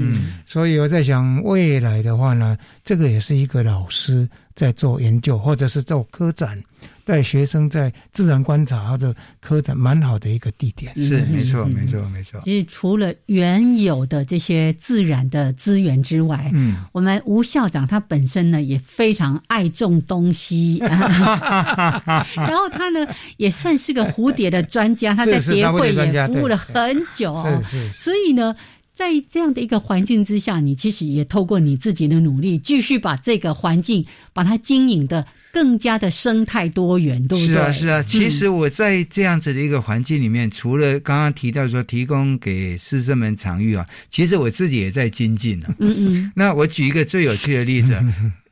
[0.46, 6.62] 所以我在想，未来的话呢，这个也是一个老师在做研究，或者是做科展。
[7.10, 12.40] 带学生在自然观察或者科展蛮好的一个地点，是没错，没错，没错。
[12.44, 23.04] 其实除了原有的这些自然的资源之外，嗯，我们吴校长他本身呢也非常爱种东西， 然后他呢
[23.38, 27.92] 也算是个蝴蝶的专家， 他在蝶会也服务了很久，是是。
[27.92, 28.54] 所以呢，
[28.94, 35.26] 在这样的一个环境之下，你其实也透过你自己的努力，继续把这个环境把它经营的。
[35.52, 37.54] 更加的生态多元，对不对？
[37.54, 38.02] 是啊，是啊。
[38.02, 45.66] 其实我在这样子的一个环境里面，除了刚刚提到说提供给师生们场域啊，其实我自己也在精进呢。
[45.78, 46.32] 嗯嗯。
[46.36, 47.94] 那我举一个最有趣的例子，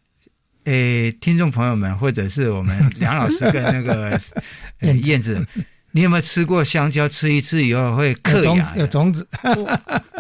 [0.64, 4.20] 诶，听众朋友们，或者是我们梁老师跟那个
[5.05, 5.46] 燕子。
[5.93, 7.09] 你有没有吃过香蕉？
[7.09, 9.26] 吃一次以后会嗑牙，有种子。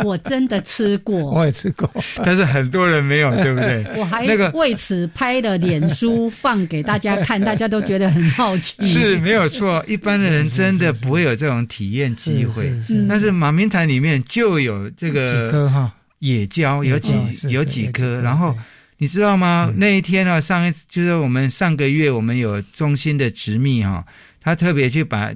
[0.02, 1.88] 我真的吃过， 我也吃过，
[2.24, 3.84] 但是很多人没有，对不对？
[3.94, 8.74] 我还那个为此拍了脸书放给大家看， 大家都觉得很好奇。
[8.86, 12.72] 是没有错，一般的人真的不会有这种体验机会。
[13.08, 17.12] 但是马明潭里面就有这个几颗哈野蕉，有几
[17.50, 18.20] 有几颗。
[18.22, 18.56] 然后
[18.96, 19.70] 你知道吗？
[19.76, 24.04] 那一天呢，上一次就是我们上个月我们有中心的执秘哈。
[24.48, 25.30] 他特别去把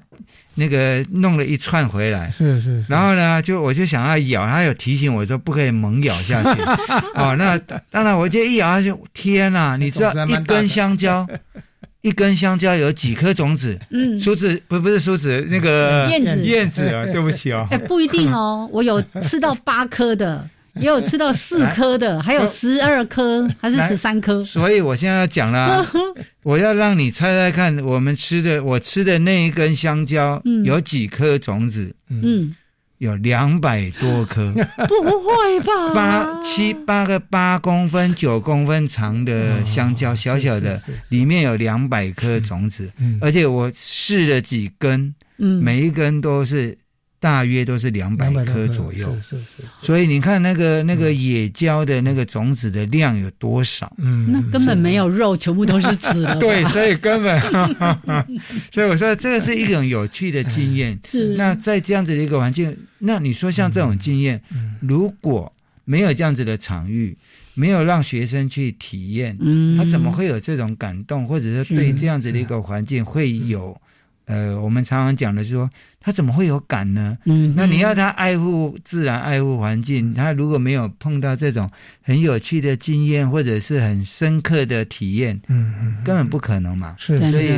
[0.55, 6.63] 那个弄了一串回来，是是，是然后呢，就我就想要咬，他有提醒我说不可以猛咬下去。
[7.15, 7.59] 哦，那
[7.91, 9.77] 当然，我就一咬下去天哪！
[9.77, 11.27] 你知道一根香蕉，
[12.03, 13.79] 一根香蕉有几颗种子？
[13.91, 17.67] 嗯，梳子不不是梳子，那个燕子燕子啊，对不起哦。
[17.71, 20.49] 哎，不一定哦，我有吃到八颗的。
[20.75, 24.43] 也有吃到四颗的，还有十二颗还是十三颗？
[24.45, 25.87] 所以我现在要讲了，
[26.43, 31.95] 我要让你猜猜看，我们吃的我吃的那一根香蕉有几颗种子？
[32.09, 32.55] 嗯，
[32.99, 34.53] 有两百多颗。
[34.89, 35.93] 不会吧？
[35.95, 40.79] 八七八个八公分九公分长的香蕉，小小的，
[41.11, 46.79] 里面有两百颗种子，而且我试了几根，每一根都是。
[47.23, 49.63] 大约都是两百颗左右，是是是。
[49.81, 53.95] 所以你看那个那个野椒的那个种子的量有多少？
[53.99, 56.25] 嗯，那根本没有肉，全部都是籽。
[56.41, 57.41] 对，所以根本，
[58.73, 60.99] 所以我说这个是一种有趣的经验。
[61.09, 61.37] 是。
[61.37, 64.43] 那在这样子的一个环境，那你说像这种经验，
[64.81, 65.53] 如果
[65.85, 67.17] 没有这样子的场域，
[67.55, 73.81] 没有让学生去体验，嗯，他怎么会有这种感动，或者是对这样子的一个环境会有？
[74.27, 75.69] 呃，我们常常讲的是说，
[76.01, 77.19] 他怎么会有感呢？
[77.25, 81.69] 嗯，那你要他爱护自然、爱护环境，他如果没有碰到这种
[82.03, 86.95] 很有趣的经验，或者是很深刻的体验，嗯嗯，根本不可能嘛。
[86.97, 87.51] 是，所以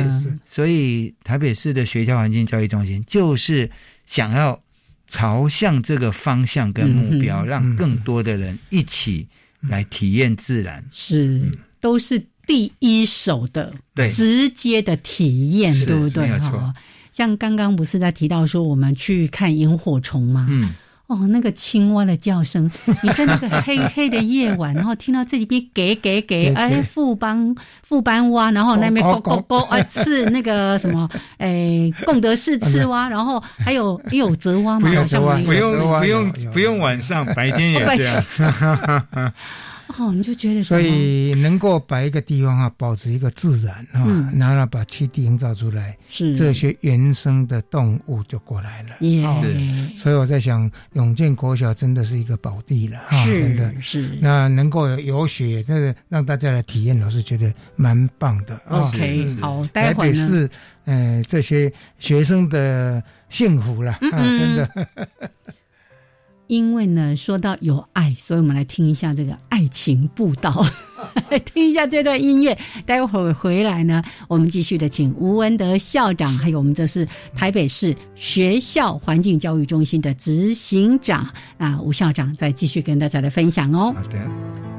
[0.49, 3.69] 所以台北市的学校环境教育中心就是
[4.07, 4.59] 想要
[5.07, 9.27] 朝向这个方向跟目标，让更多的人一起
[9.61, 10.83] 来体验自然。
[10.91, 11.41] 是，
[11.79, 12.25] 都是。
[12.47, 13.73] 第一手的、
[14.09, 16.27] 直接的体验，对不对？
[16.39, 16.73] 哈，
[17.11, 20.47] 像刚刚不是在提到说我们去看萤火虫吗？
[20.49, 20.69] 嗯，
[21.07, 22.69] 哦，那个青蛙的叫声，
[23.03, 35.05] 你在那个黑黑的夜晚，然后听到这里边给给给，哎，副班副班蛙，然后那边咕咕咕， 啊，是那个什么，哎，贡德式赤蛙， 然后还有有泽蛙嘛，不用
[35.45, 38.23] 不用不用不用晚上，白天也这样。
[39.87, 48.89] 哦，你就觉得，所以能够把一个地方啊保持一个自然啊，然后把栖地营造出来，是这些原生的动物就过来了。
[48.99, 54.17] 是，所以我在想，永健国小真的是一个宝地了啊，真的是。
[54.21, 58.59] 那能够有雪，那个让大家来体验，我是觉得蛮棒的。
[58.67, 60.49] OK，好，待会呢是
[60.85, 64.87] 呃这些学生的幸福了啊，真的。
[66.47, 70.65] 因为呢，说到有爱，所以我们来听一下这个爱情步道，
[71.45, 72.57] 听一下这段音乐。
[72.85, 81.27] 待会儿回来呢，我们继续的请吴文德校长，还有我们这是台北市学校环境教育中心的执行长
[81.57, 83.93] 啊，吴校长再继续跟大家来分享哦。
[83.95, 84.74] 好的。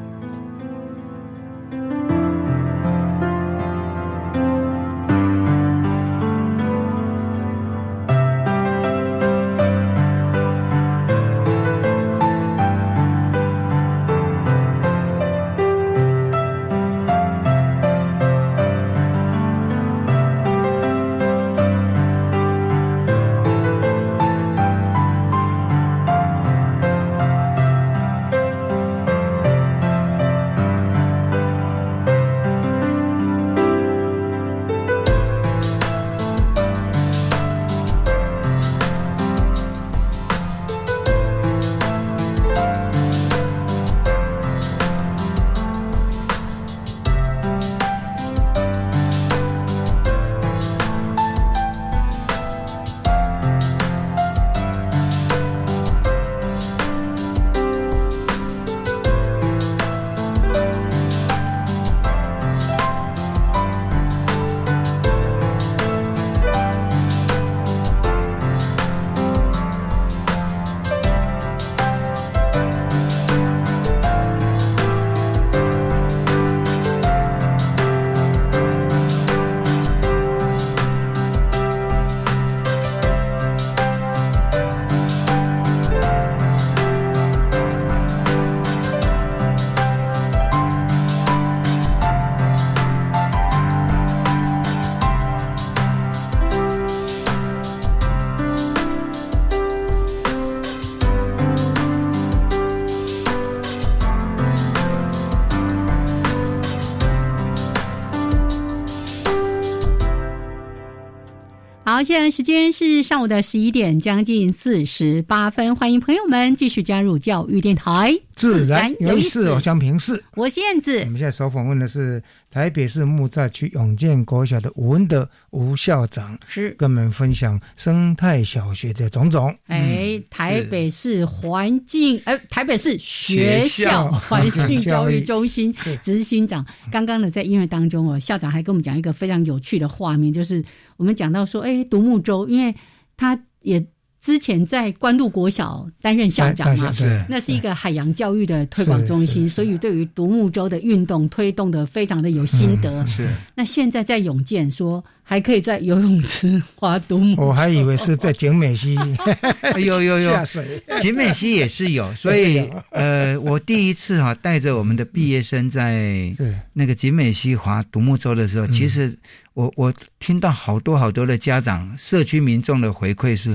[111.97, 115.74] 好，现在时间是上午的十一点，将近四十八分。
[115.74, 120.22] 欢迎朋友们继续加入教育电台，自然有意思，我想平视。
[120.34, 120.99] 我是燕子。
[120.99, 129.57] 我们现在首访问的是台北市木栅区永建国小的吴文德吴校长，是跟我们分享生态小学的种种。
[129.68, 136.62] 哎，台北市环境，哎，台北市学校环境教育中心执行长。
[136.92, 140.62] 刚刚呢，在音乐当中哦，校长还跟我们讲一个非常有趣的画面，就是
[140.97, 141.76] 我们讲到说，哎。
[141.88, 142.74] 独木舟，因为
[143.16, 143.86] 他也
[144.20, 146.92] 之前在关渡国小担任校长嘛，
[147.28, 153.07] 那是一个海洋教育的推广中心，所以对于独木舟的运动推动的非常的有心得。
[153.07, 158.96] 是，那现在在永健说还可以在游泳池划独木，我还以为是在景美溪，
[159.76, 166.30] 有有有下水，景美溪也是有，所以呃，我第一次哈带着我们的毕业生在
[166.72, 169.18] 那个景美溪划独木舟的时候，其实。
[169.56, 173.54] 我我听到好多好多的家长、社区民众的回馈是，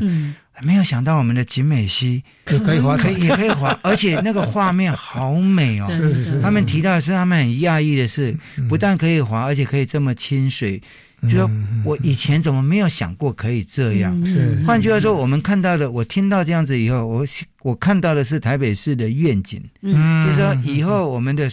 [0.63, 5.87] 没有想到我们的景美溪也可以滑，可以也可以滑， 而且那个画面好美哦。
[5.87, 6.41] 是是是。
[6.41, 8.35] 他们提到的是，他们很讶异的是，
[8.67, 10.81] 不但可以滑，而且可以这么清水。
[11.23, 11.49] 就说
[11.83, 14.25] 我以前怎么没有想过可以这样？
[14.25, 14.59] 是。
[14.65, 17.25] 换句话说，我们看到的，我听到这样子以后，我
[17.61, 19.61] 我看到的是台北市的愿景。
[19.81, 20.25] 嗯。
[20.25, 21.49] 就是说，以后我们的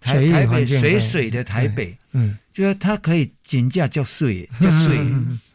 [0.00, 1.96] 台台北水水的台北。
[2.12, 2.36] 嗯。
[2.54, 4.98] 就说它可以减价叫水，叫水。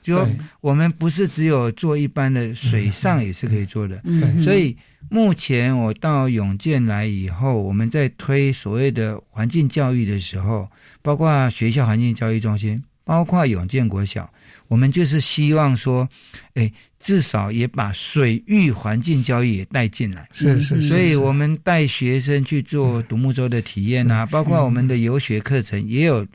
[0.01, 0.27] 就说
[0.61, 3.99] 我们不是只有做一般的水上也是可以做的。
[4.05, 4.75] 嗯所以
[5.09, 10.67] 目前我到永健来以后，我们在推所谓的环境教育的时候，
[11.01, 14.29] 包括学校环境教育中心，包括永建国小，
[14.67, 16.07] 我们就是希望说，
[16.53, 20.27] 哎，至少也把水域环境教育也带进来。
[20.31, 20.81] 是是。
[20.81, 26.27] 所以我们带学生去做独木舟的体验啊，包括我们的游学课程也有。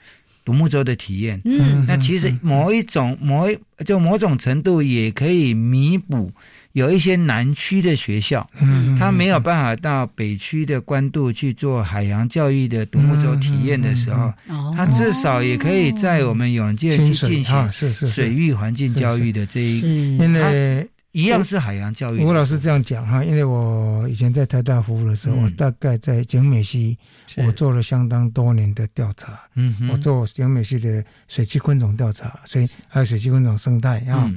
[0.44, 3.56] 独木舟的体验，嗯，那其实某一种某一
[3.86, 6.32] 就某种程度也可以弥补
[6.72, 14.32] 有一些南区的学校，嗯，他没有办法到北区的关渡去做海洋教育的独木舟体验的时候，
[14.76, 20.88] 他至少也可以在我们永健去进行是是水域环境教育的这一，因为。
[21.12, 22.24] 一样是海洋教育。
[22.24, 26.96] 吴老师这样讲哈，因为我以前在台大服务的时候，我大概在景美溪，
[27.36, 29.38] 我做了相当多年的调查。
[29.54, 34.32] 嗯，我做景美溪的水栖昆虫调查，所以还有水栖昆虫生态啊，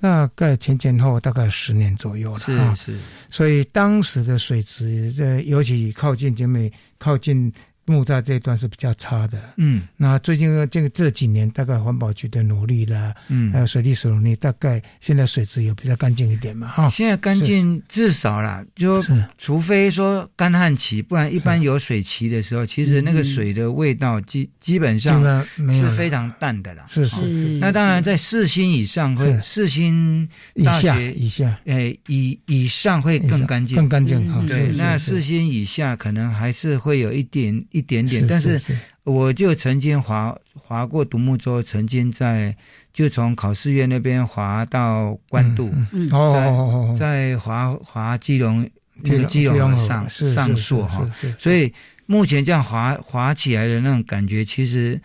[0.00, 2.38] 大概前前后大概十年左右了。
[2.38, 7.52] 是是，所以当时的水质在尤其靠近景美，靠近。
[7.88, 16.90] 木栅这一段是比较差的，嗯，那最近这个这几年，大概环保局的努力啦，嗯，还有水利署努力，大概现在水质有比较干净一点嘛，哈。
[16.90, 19.02] 现在干净至少啦，就
[19.38, 25.22] 除非说干旱期，不然一般有水期的时候，其实那个水的味道基基本上
[25.56, 26.84] 是非常淡的啦。
[26.86, 27.58] 是是是。
[27.58, 34.44] 那当然在四星以上会四星以下以下，哎以以上会更干净更干净哈。
[34.46, 37.64] 对，那四星以下可能还是会有一点。
[37.78, 42.56] 一点点，但是我就曾经划划过独木舟，曾经在
[42.92, 45.72] 就从考试院那边划到关渡，
[46.10, 48.68] 在在划划基隆
[49.04, 51.08] 那个基隆河上上溯哈，
[51.38, 51.72] 所以
[52.06, 55.00] 目前这样滑滑起来的那种感觉，其实。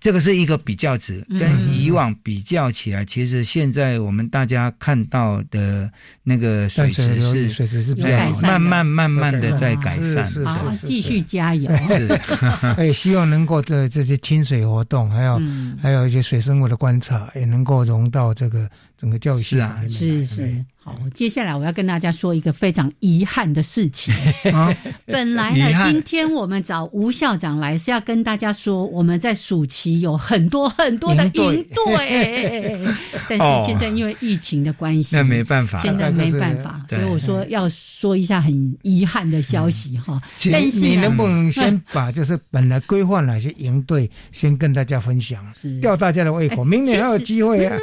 [0.00, 5.90] 这个是一个比较值，跟以往比较起来，其实现在我们大家看到的
[6.22, 7.94] 那个水池是水池是
[8.40, 11.70] 慢慢慢慢的在改善，好，继续加油。
[11.86, 12.08] 是，
[12.78, 15.40] 哎，希望能够这这些清水活动，还有
[15.80, 19.90] 还有一些水生物的观察，也能够融到这个整个教育系统里面。
[19.90, 20.64] 是是。
[20.82, 24.14] 好，接下来我要跟大家说一个非常遗憾的事情。
[25.04, 32.80] 本来呢，今天我们找吴校长来是要跟大家说，我们在暑期有很多很多的营队，
[33.28, 40.18] 但是现在因为疫情的关系，那没办法，现在没办法，所以我说要说一下很遗憾的消息哈。
[40.50, 45.44] 但是你能不能先把就 是本来规划哪些营队先跟大家分享，
[45.82, 47.76] 吊大家的胃口，明年还有机会啊。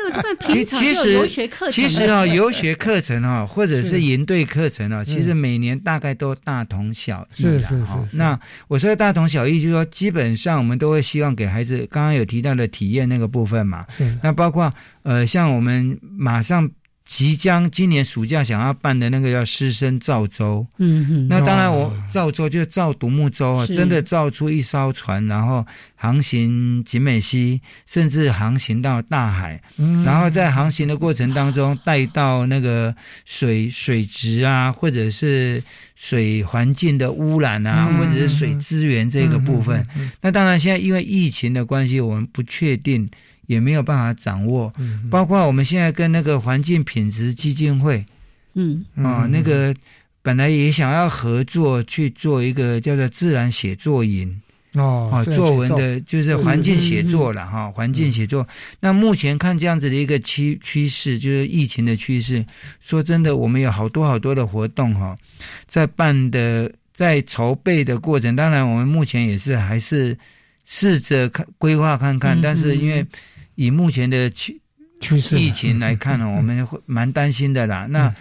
[0.47, 2.87] 其其实游学课程，其实啊，游学课。
[2.87, 8.15] 课程啊，或者是营队课程啊，其实每年大概都大同小异是是是。
[8.15, 8.39] 那
[8.69, 13.85] 我说的大同小异，就是说基本上我们都会希望给孩子刚刚有提到的体验那个部分嘛。
[13.89, 14.17] 是。
[14.21, 14.71] 那包括
[15.03, 16.69] 呃，像我们马上。
[17.07, 29.61] 即将今年暑假想要办的那个叫师生造舟，嗯嗯，那当然我造舟就造独木舟啊，真的造出一艘船，然后航行景美溪，甚至航行到大海，
[30.05, 32.93] 然后在航行的过程当中带到那个
[33.23, 35.63] 水水质啊，或者是
[35.95, 39.83] 水环境的污染啊，或者是水资源这个部分。
[40.21, 43.09] 那当然现在因为疫情的关系，我们不确定。
[43.47, 44.71] 也没有办法掌握，
[45.09, 48.05] 包括我们现在跟那个环境品质基金会，
[48.53, 49.73] 嗯啊，那个
[50.21, 54.41] 本来也想要合作去做一个叫做自然写作营
[54.73, 58.45] 哦，作文的就是环境写作了哈，环境写作。
[58.81, 62.45] 那目前看这样子的一个趋趋势，就是疫情的趋势。
[62.81, 65.17] 说真的，我们有好多好多的活动哈，
[65.67, 70.15] 在办的在筹备的过程，当然我们目前也是还是
[70.65, 73.05] 试着看规划看看，但是因为。
[73.57, 74.61] 以目前的趋
[75.01, 75.37] 趋势。
[75.37, 77.85] 疫情来看呢，我们会蛮担心的啦。
[77.89, 78.13] 那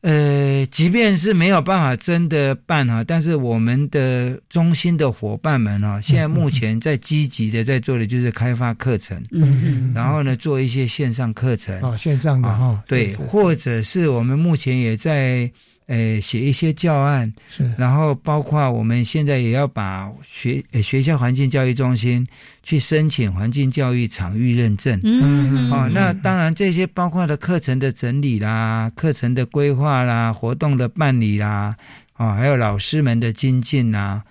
[0.00, 11.80] 呃，即便是没有办法真的办哈，但是我们的中心的伙伴们哦，现在目前在积极的在做的就是开发课程，嗯嗯，然后呢做一些线上课程。
[11.82, 15.48] 哦，线上的哈，对，或者是我们目前也在。
[15.88, 22.26] 诶，写一些教案，是，然后包括我们现在也要把学学校环境教育中心
[22.62, 31.74] 去申请环境教育场域认证，嗯，哦，那当然这些包括的课程的整理啦，课程的规划啦，活动的办理啦，
[32.12, 34.22] 啊，还有老师们的精进呐。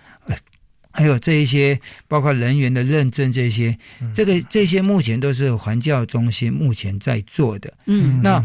[0.90, 1.78] 还有这一些，
[2.08, 3.78] 包括人员的认证，这些，
[4.12, 7.72] 这个这些目前都是环教中心目前在做的。
[7.86, 8.44] 嗯，那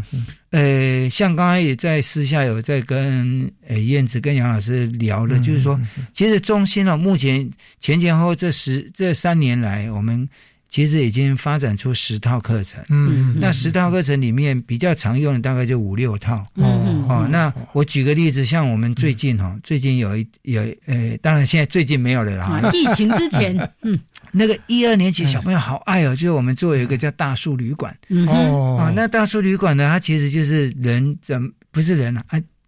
[0.54, 5.78] 呃，像刚才也在私下有在跟呃燕子跟杨老师聊的，就是说，
[6.12, 7.50] 其实中心呢，目前
[7.80, 10.28] 前前后后这十这三年来，我们。
[10.74, 17.28] 其实已经发展出十套课程，嗯，那十套课程里面比较常用的大概就五六套，哦哦。
[17.30, 22.72] 那我举个例子，像我们最近哈，最近有一有呃，当然现在最近没有了啦。
[22.72, 23.96] 疫情之前， 嗯，
[24.32, 27.96] 那个一二年级小朋友好爱哦，就是我们做一个叫大树旅馆，
[28.26, 32.24] 哦，啊，那大树旅馆呢，它其实就是人怎不是人啊。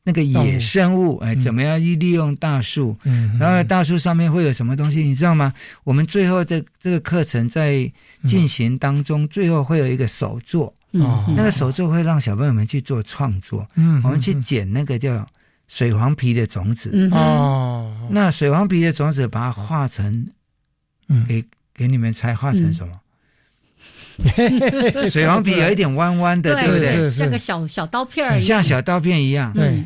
[0.08, 2.96] 那个野生物，哎，怎么样去利用大树？
[3.02, 5.02] 嗯，然后大树上面会有什么东西？
[5.02, 5.52] 你知道吗？
[5.82, 7.90] 我们最后这这个课程在
[8.24, 13.66] 进行当中，最后会有一个手作，哦，那个手作会让小朋友们去做创作。
[13.74, 15.26] 嗯，我们去捡那个叫
[15.66, 16.88] 水黄皮的种子。
[17.10, 20.24] 哦，那水黄皮的种子把它化成，
[21.26, 21.44] 给
[21.74, 22.94] 给你们猜画成什么？
[25.10, 27.10] 水黄皮有一点弯弯的，对不对？
[27.10, 29.52] 像个小小刀片，像小刀片一样。
[29.52, 29.82] 对。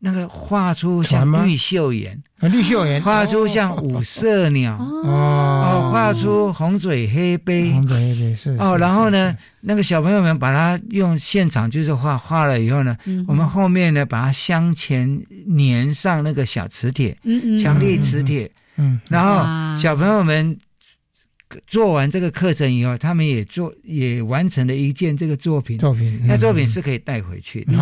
[0.00, 12.96] 那个画出像绿袖眼，绿袖眼，画出像五色鸟，哦，画出红嘴黑背，红嘴黑背是哦，然后呢，那个小朋友们把它用现场就是画画了以后呢，
[13.28, 15.20] 我们后面呢把它镶前
[15.56, 20.58] 粘上那个小磁铁，嗯强力磁铁，嗯，然后小朋友们。
[21.66, 25.78] 做完这个课程以后，他们也做也完成了一件这个作品。
[25.78, 27.72] 作品，那作品是可以带回去的。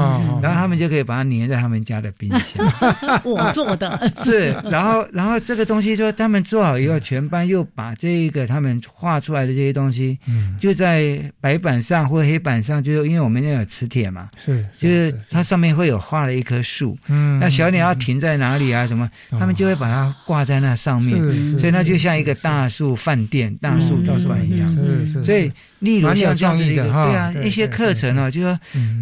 [0.43, 2.65] 然后他们就可以把它粘在他们家的冰箱。
[3.25, 10.19] 我做的 是，然后然后这个东西说他们做好以后，全班又把这个他们画出来的这些东西，
[10.59, 16.97] 就在白板上或黑板上，就是因为我们那有磁铁嘛，是，就是它上面会有画了一棵树。
[17.09, 18.87] 嗯，那小鸟要停在哪里啊？
[18.87, 19.11] 什么？
[19.31, 21.19] 他们就会把它挂在那上面，
[21.59, 23.55] 所以那就像一个大树饭店。
[23.61, 25.51] 大树倒是一样，是是，所以
[25.81, 28.59] 例如像这样子一个，对啊，一些课程呢，就说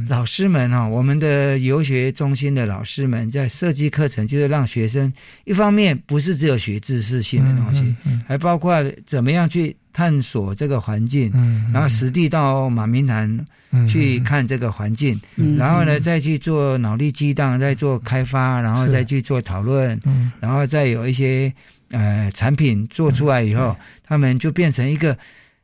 [0.08, 5.12] 老师们哈，我们的游学中心的老师们在设计课程，就是让学生
[5.44, 7.94] 一方面不是只有学知识性的东西，
[8.26, 11.30] 还包括怎么样去探索这个环境，
[11.72, 13.44] 然后实地到马明潭
[13.88, 15.20] 去看这个环境，
[15.58, 20.00] 然后呢再去做脑力激荡，再做开发，然后再去做讨论，
[20.40, 21.52] 然后再有一些。
[21.90, 25.16] 呃，产品做出来以后，他们就变成一个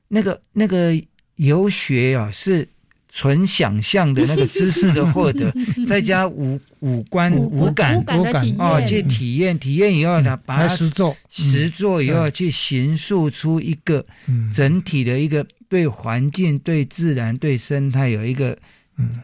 [0.08, 0.92] 那个那个
[1.36, 2.68] 游学啊，是
[3.08, 5.52] 纯想象的那个 知识的获得，
[5.86, 11.16] 再加五五官五感五感哦，去体验体验以后呢，把它实做。
[11.28, 14.04] 实做以后，去形塑出一个
[14.52, 18.56] 整体的一个对环境、对自然、对生态有一个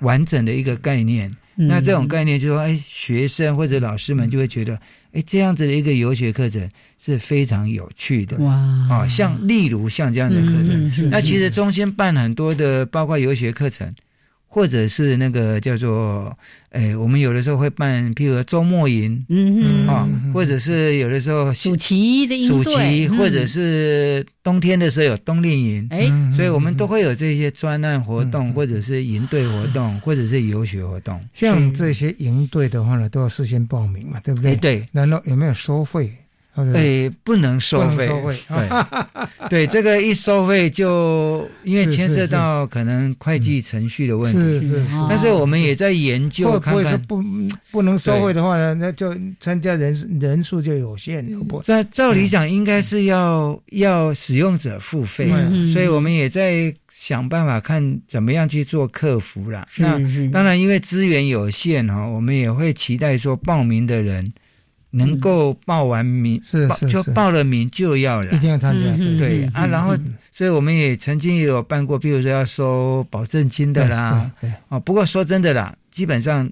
[0.01, 1.35] 完整的一个概念。
[1.55, 4.79] 那这种概念就说，哎，学生或者老师们就会觉得。
[5.13, 8.37] 哎，这样子的一个游学课程是非常有趣的。
[8.39, 8.53] 哇！
[8.91, 13.95] 啊，像例如像这样的课程，那其实中心办很多的，包括游学课程，
[14.59, 16.37] 或者是那个叫做，
[16.71, 31.21] 哎，我们有的时候会办，譬如周末营，嗯嗯啊，或者是有的时候暑期的暑期，或者是冬天的时候有冬令营，哎，所以我们都会有这些专案活动，或者是营队活动，或者是游学活动。
[31.33, 34.57] 像这些营队的话呢，都要事先报名嘛，对不对？
[34.57, 34.85] 对。
[34.91, 36.11] 难道有没有收费？
[36.75, 38.07] 哎，不能收费。
[38.07, 38.37] 收费。
[39.49, 44.39] 对， 对，这个一收费就因为牵涉到可能会计程序的问题。
[44.39, 44.95] 是是是。
[45.09, 47.23] 但是我们也在研究，看看不
[47.71, 51.27] 不能收费的话呢，那就参加人人数就有限。
[51.63, 55.31] 在照理讲，应该是要要使用者付费，
[55.73, 59.67] 所以我们也在想办法看怎么样去做客服啦。
[59.77, 59.99] 那
[60.33, 64.31] 当然，因为资源有限哈，我们也会期待说报名的人。
[64.91, 68.85] 能够报完名，是是就报了名就要了，一定要参加。
[69.19, 69.97] 对啊，然后
[70.33, 74.31] 所以我们也曾经也有办过，比如说要收保证金的啦。
[74.41, 76.51] 对哦，不过说真的啦，基本上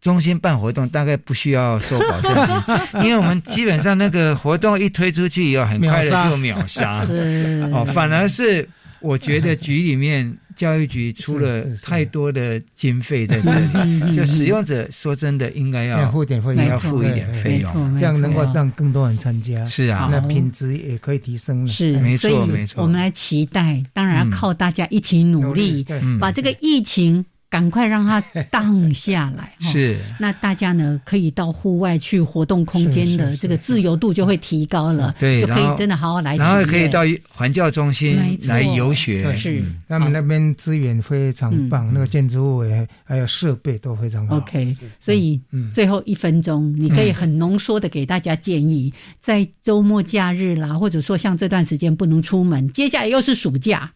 [0.00, 7.04] 中心办活动大概不需要收保证金， 因为我们基本上那个活动一推出去以后，很快的就秒杀。
[7.06, 8.68] 是哦，反而是
[9.04, 10.36] 我觉得局里面。
[10.56, 19.66] 教育局出了 太多的经费在这里， 就使用者说真的应该要付点费用，要付一点费用，这样能够让更多人参加。
[19.66, 21.68] 是啊，那品质也可以提升了。
[21.68, 22.80] 是，没错没错。
[22.80, 25.84] 我们来期待，当然要靠大家一起努力，
[26.20, 27.26] 把这个疫情。
[27.54, 29.96] 赶快让它荡下来， 是。
[30.18, 36.36] 那大家呢，可以到户外去活动，空间的这个自由度就会提高了，对，就可以真的好好来。
[36.36, 39.62] 然后可以到环教中心来游学，是。
[39.88, 44.38] 他们那边资源非常棒，那个建筑物也还有设备都非常好。
[44.38, 45.40] OK，所以
[45.72, 53.88] 最后一分钟，你可以很浓缩的给大家建议，在周末假日啦，或者说像这段时间不能出门，接下来又是暑假。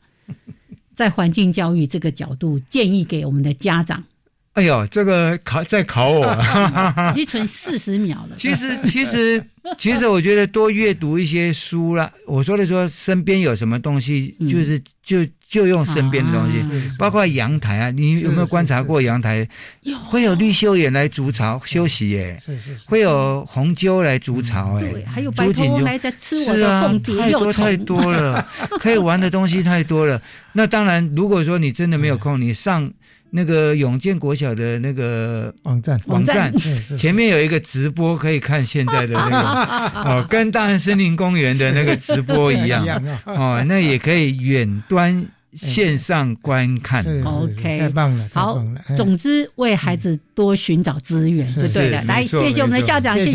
[0.98, 4.02] 在环境教育这个角度，建议给我们的家长。
[4.54, 6.26] 哎呦，这个考在考我，
[7.14, 8.34] 已经存四十秒了。
[8.36, 9.40] 其实，其实，
[9.78, 12.12] 其实，我觉得多阅读一些书啦。
[12.26, 15.24] 我说的说，身边有什么东西，就是就。
[15.48, 16.62] 就用身边的东西，
[16.98, 19.48] 包括阳台啊，你有没有观察过阳台？
[20.06, 28.46] 会有绿袖眼来筑巢休息耶，是是，会有红鸠来筑巢哎，还有白头来在吃我的凤蝶太多太多了，
[28.78, 30.20] 可以玩的东西太多了。
[30.52, 32.90] 那当然，如果说你真的没有空，你上。
[33.30, 36.50] 那个永健国小的那个网站，网站
[36.96, 42.86] 前面有一个直播，可以看现在的那个 哦，跟大安森林公园的那个直播一样
[43.26, 45.26] 哦，那也可以远端
[45.56, 47.04] 线上观看。
[47.24, 48.62] OK，太棒了，好。
[48.96, 52.02] 总之，为孩子多寻找资源就对了。
[52.04, 53.26] 来，谢谢我们的校长，谢谢。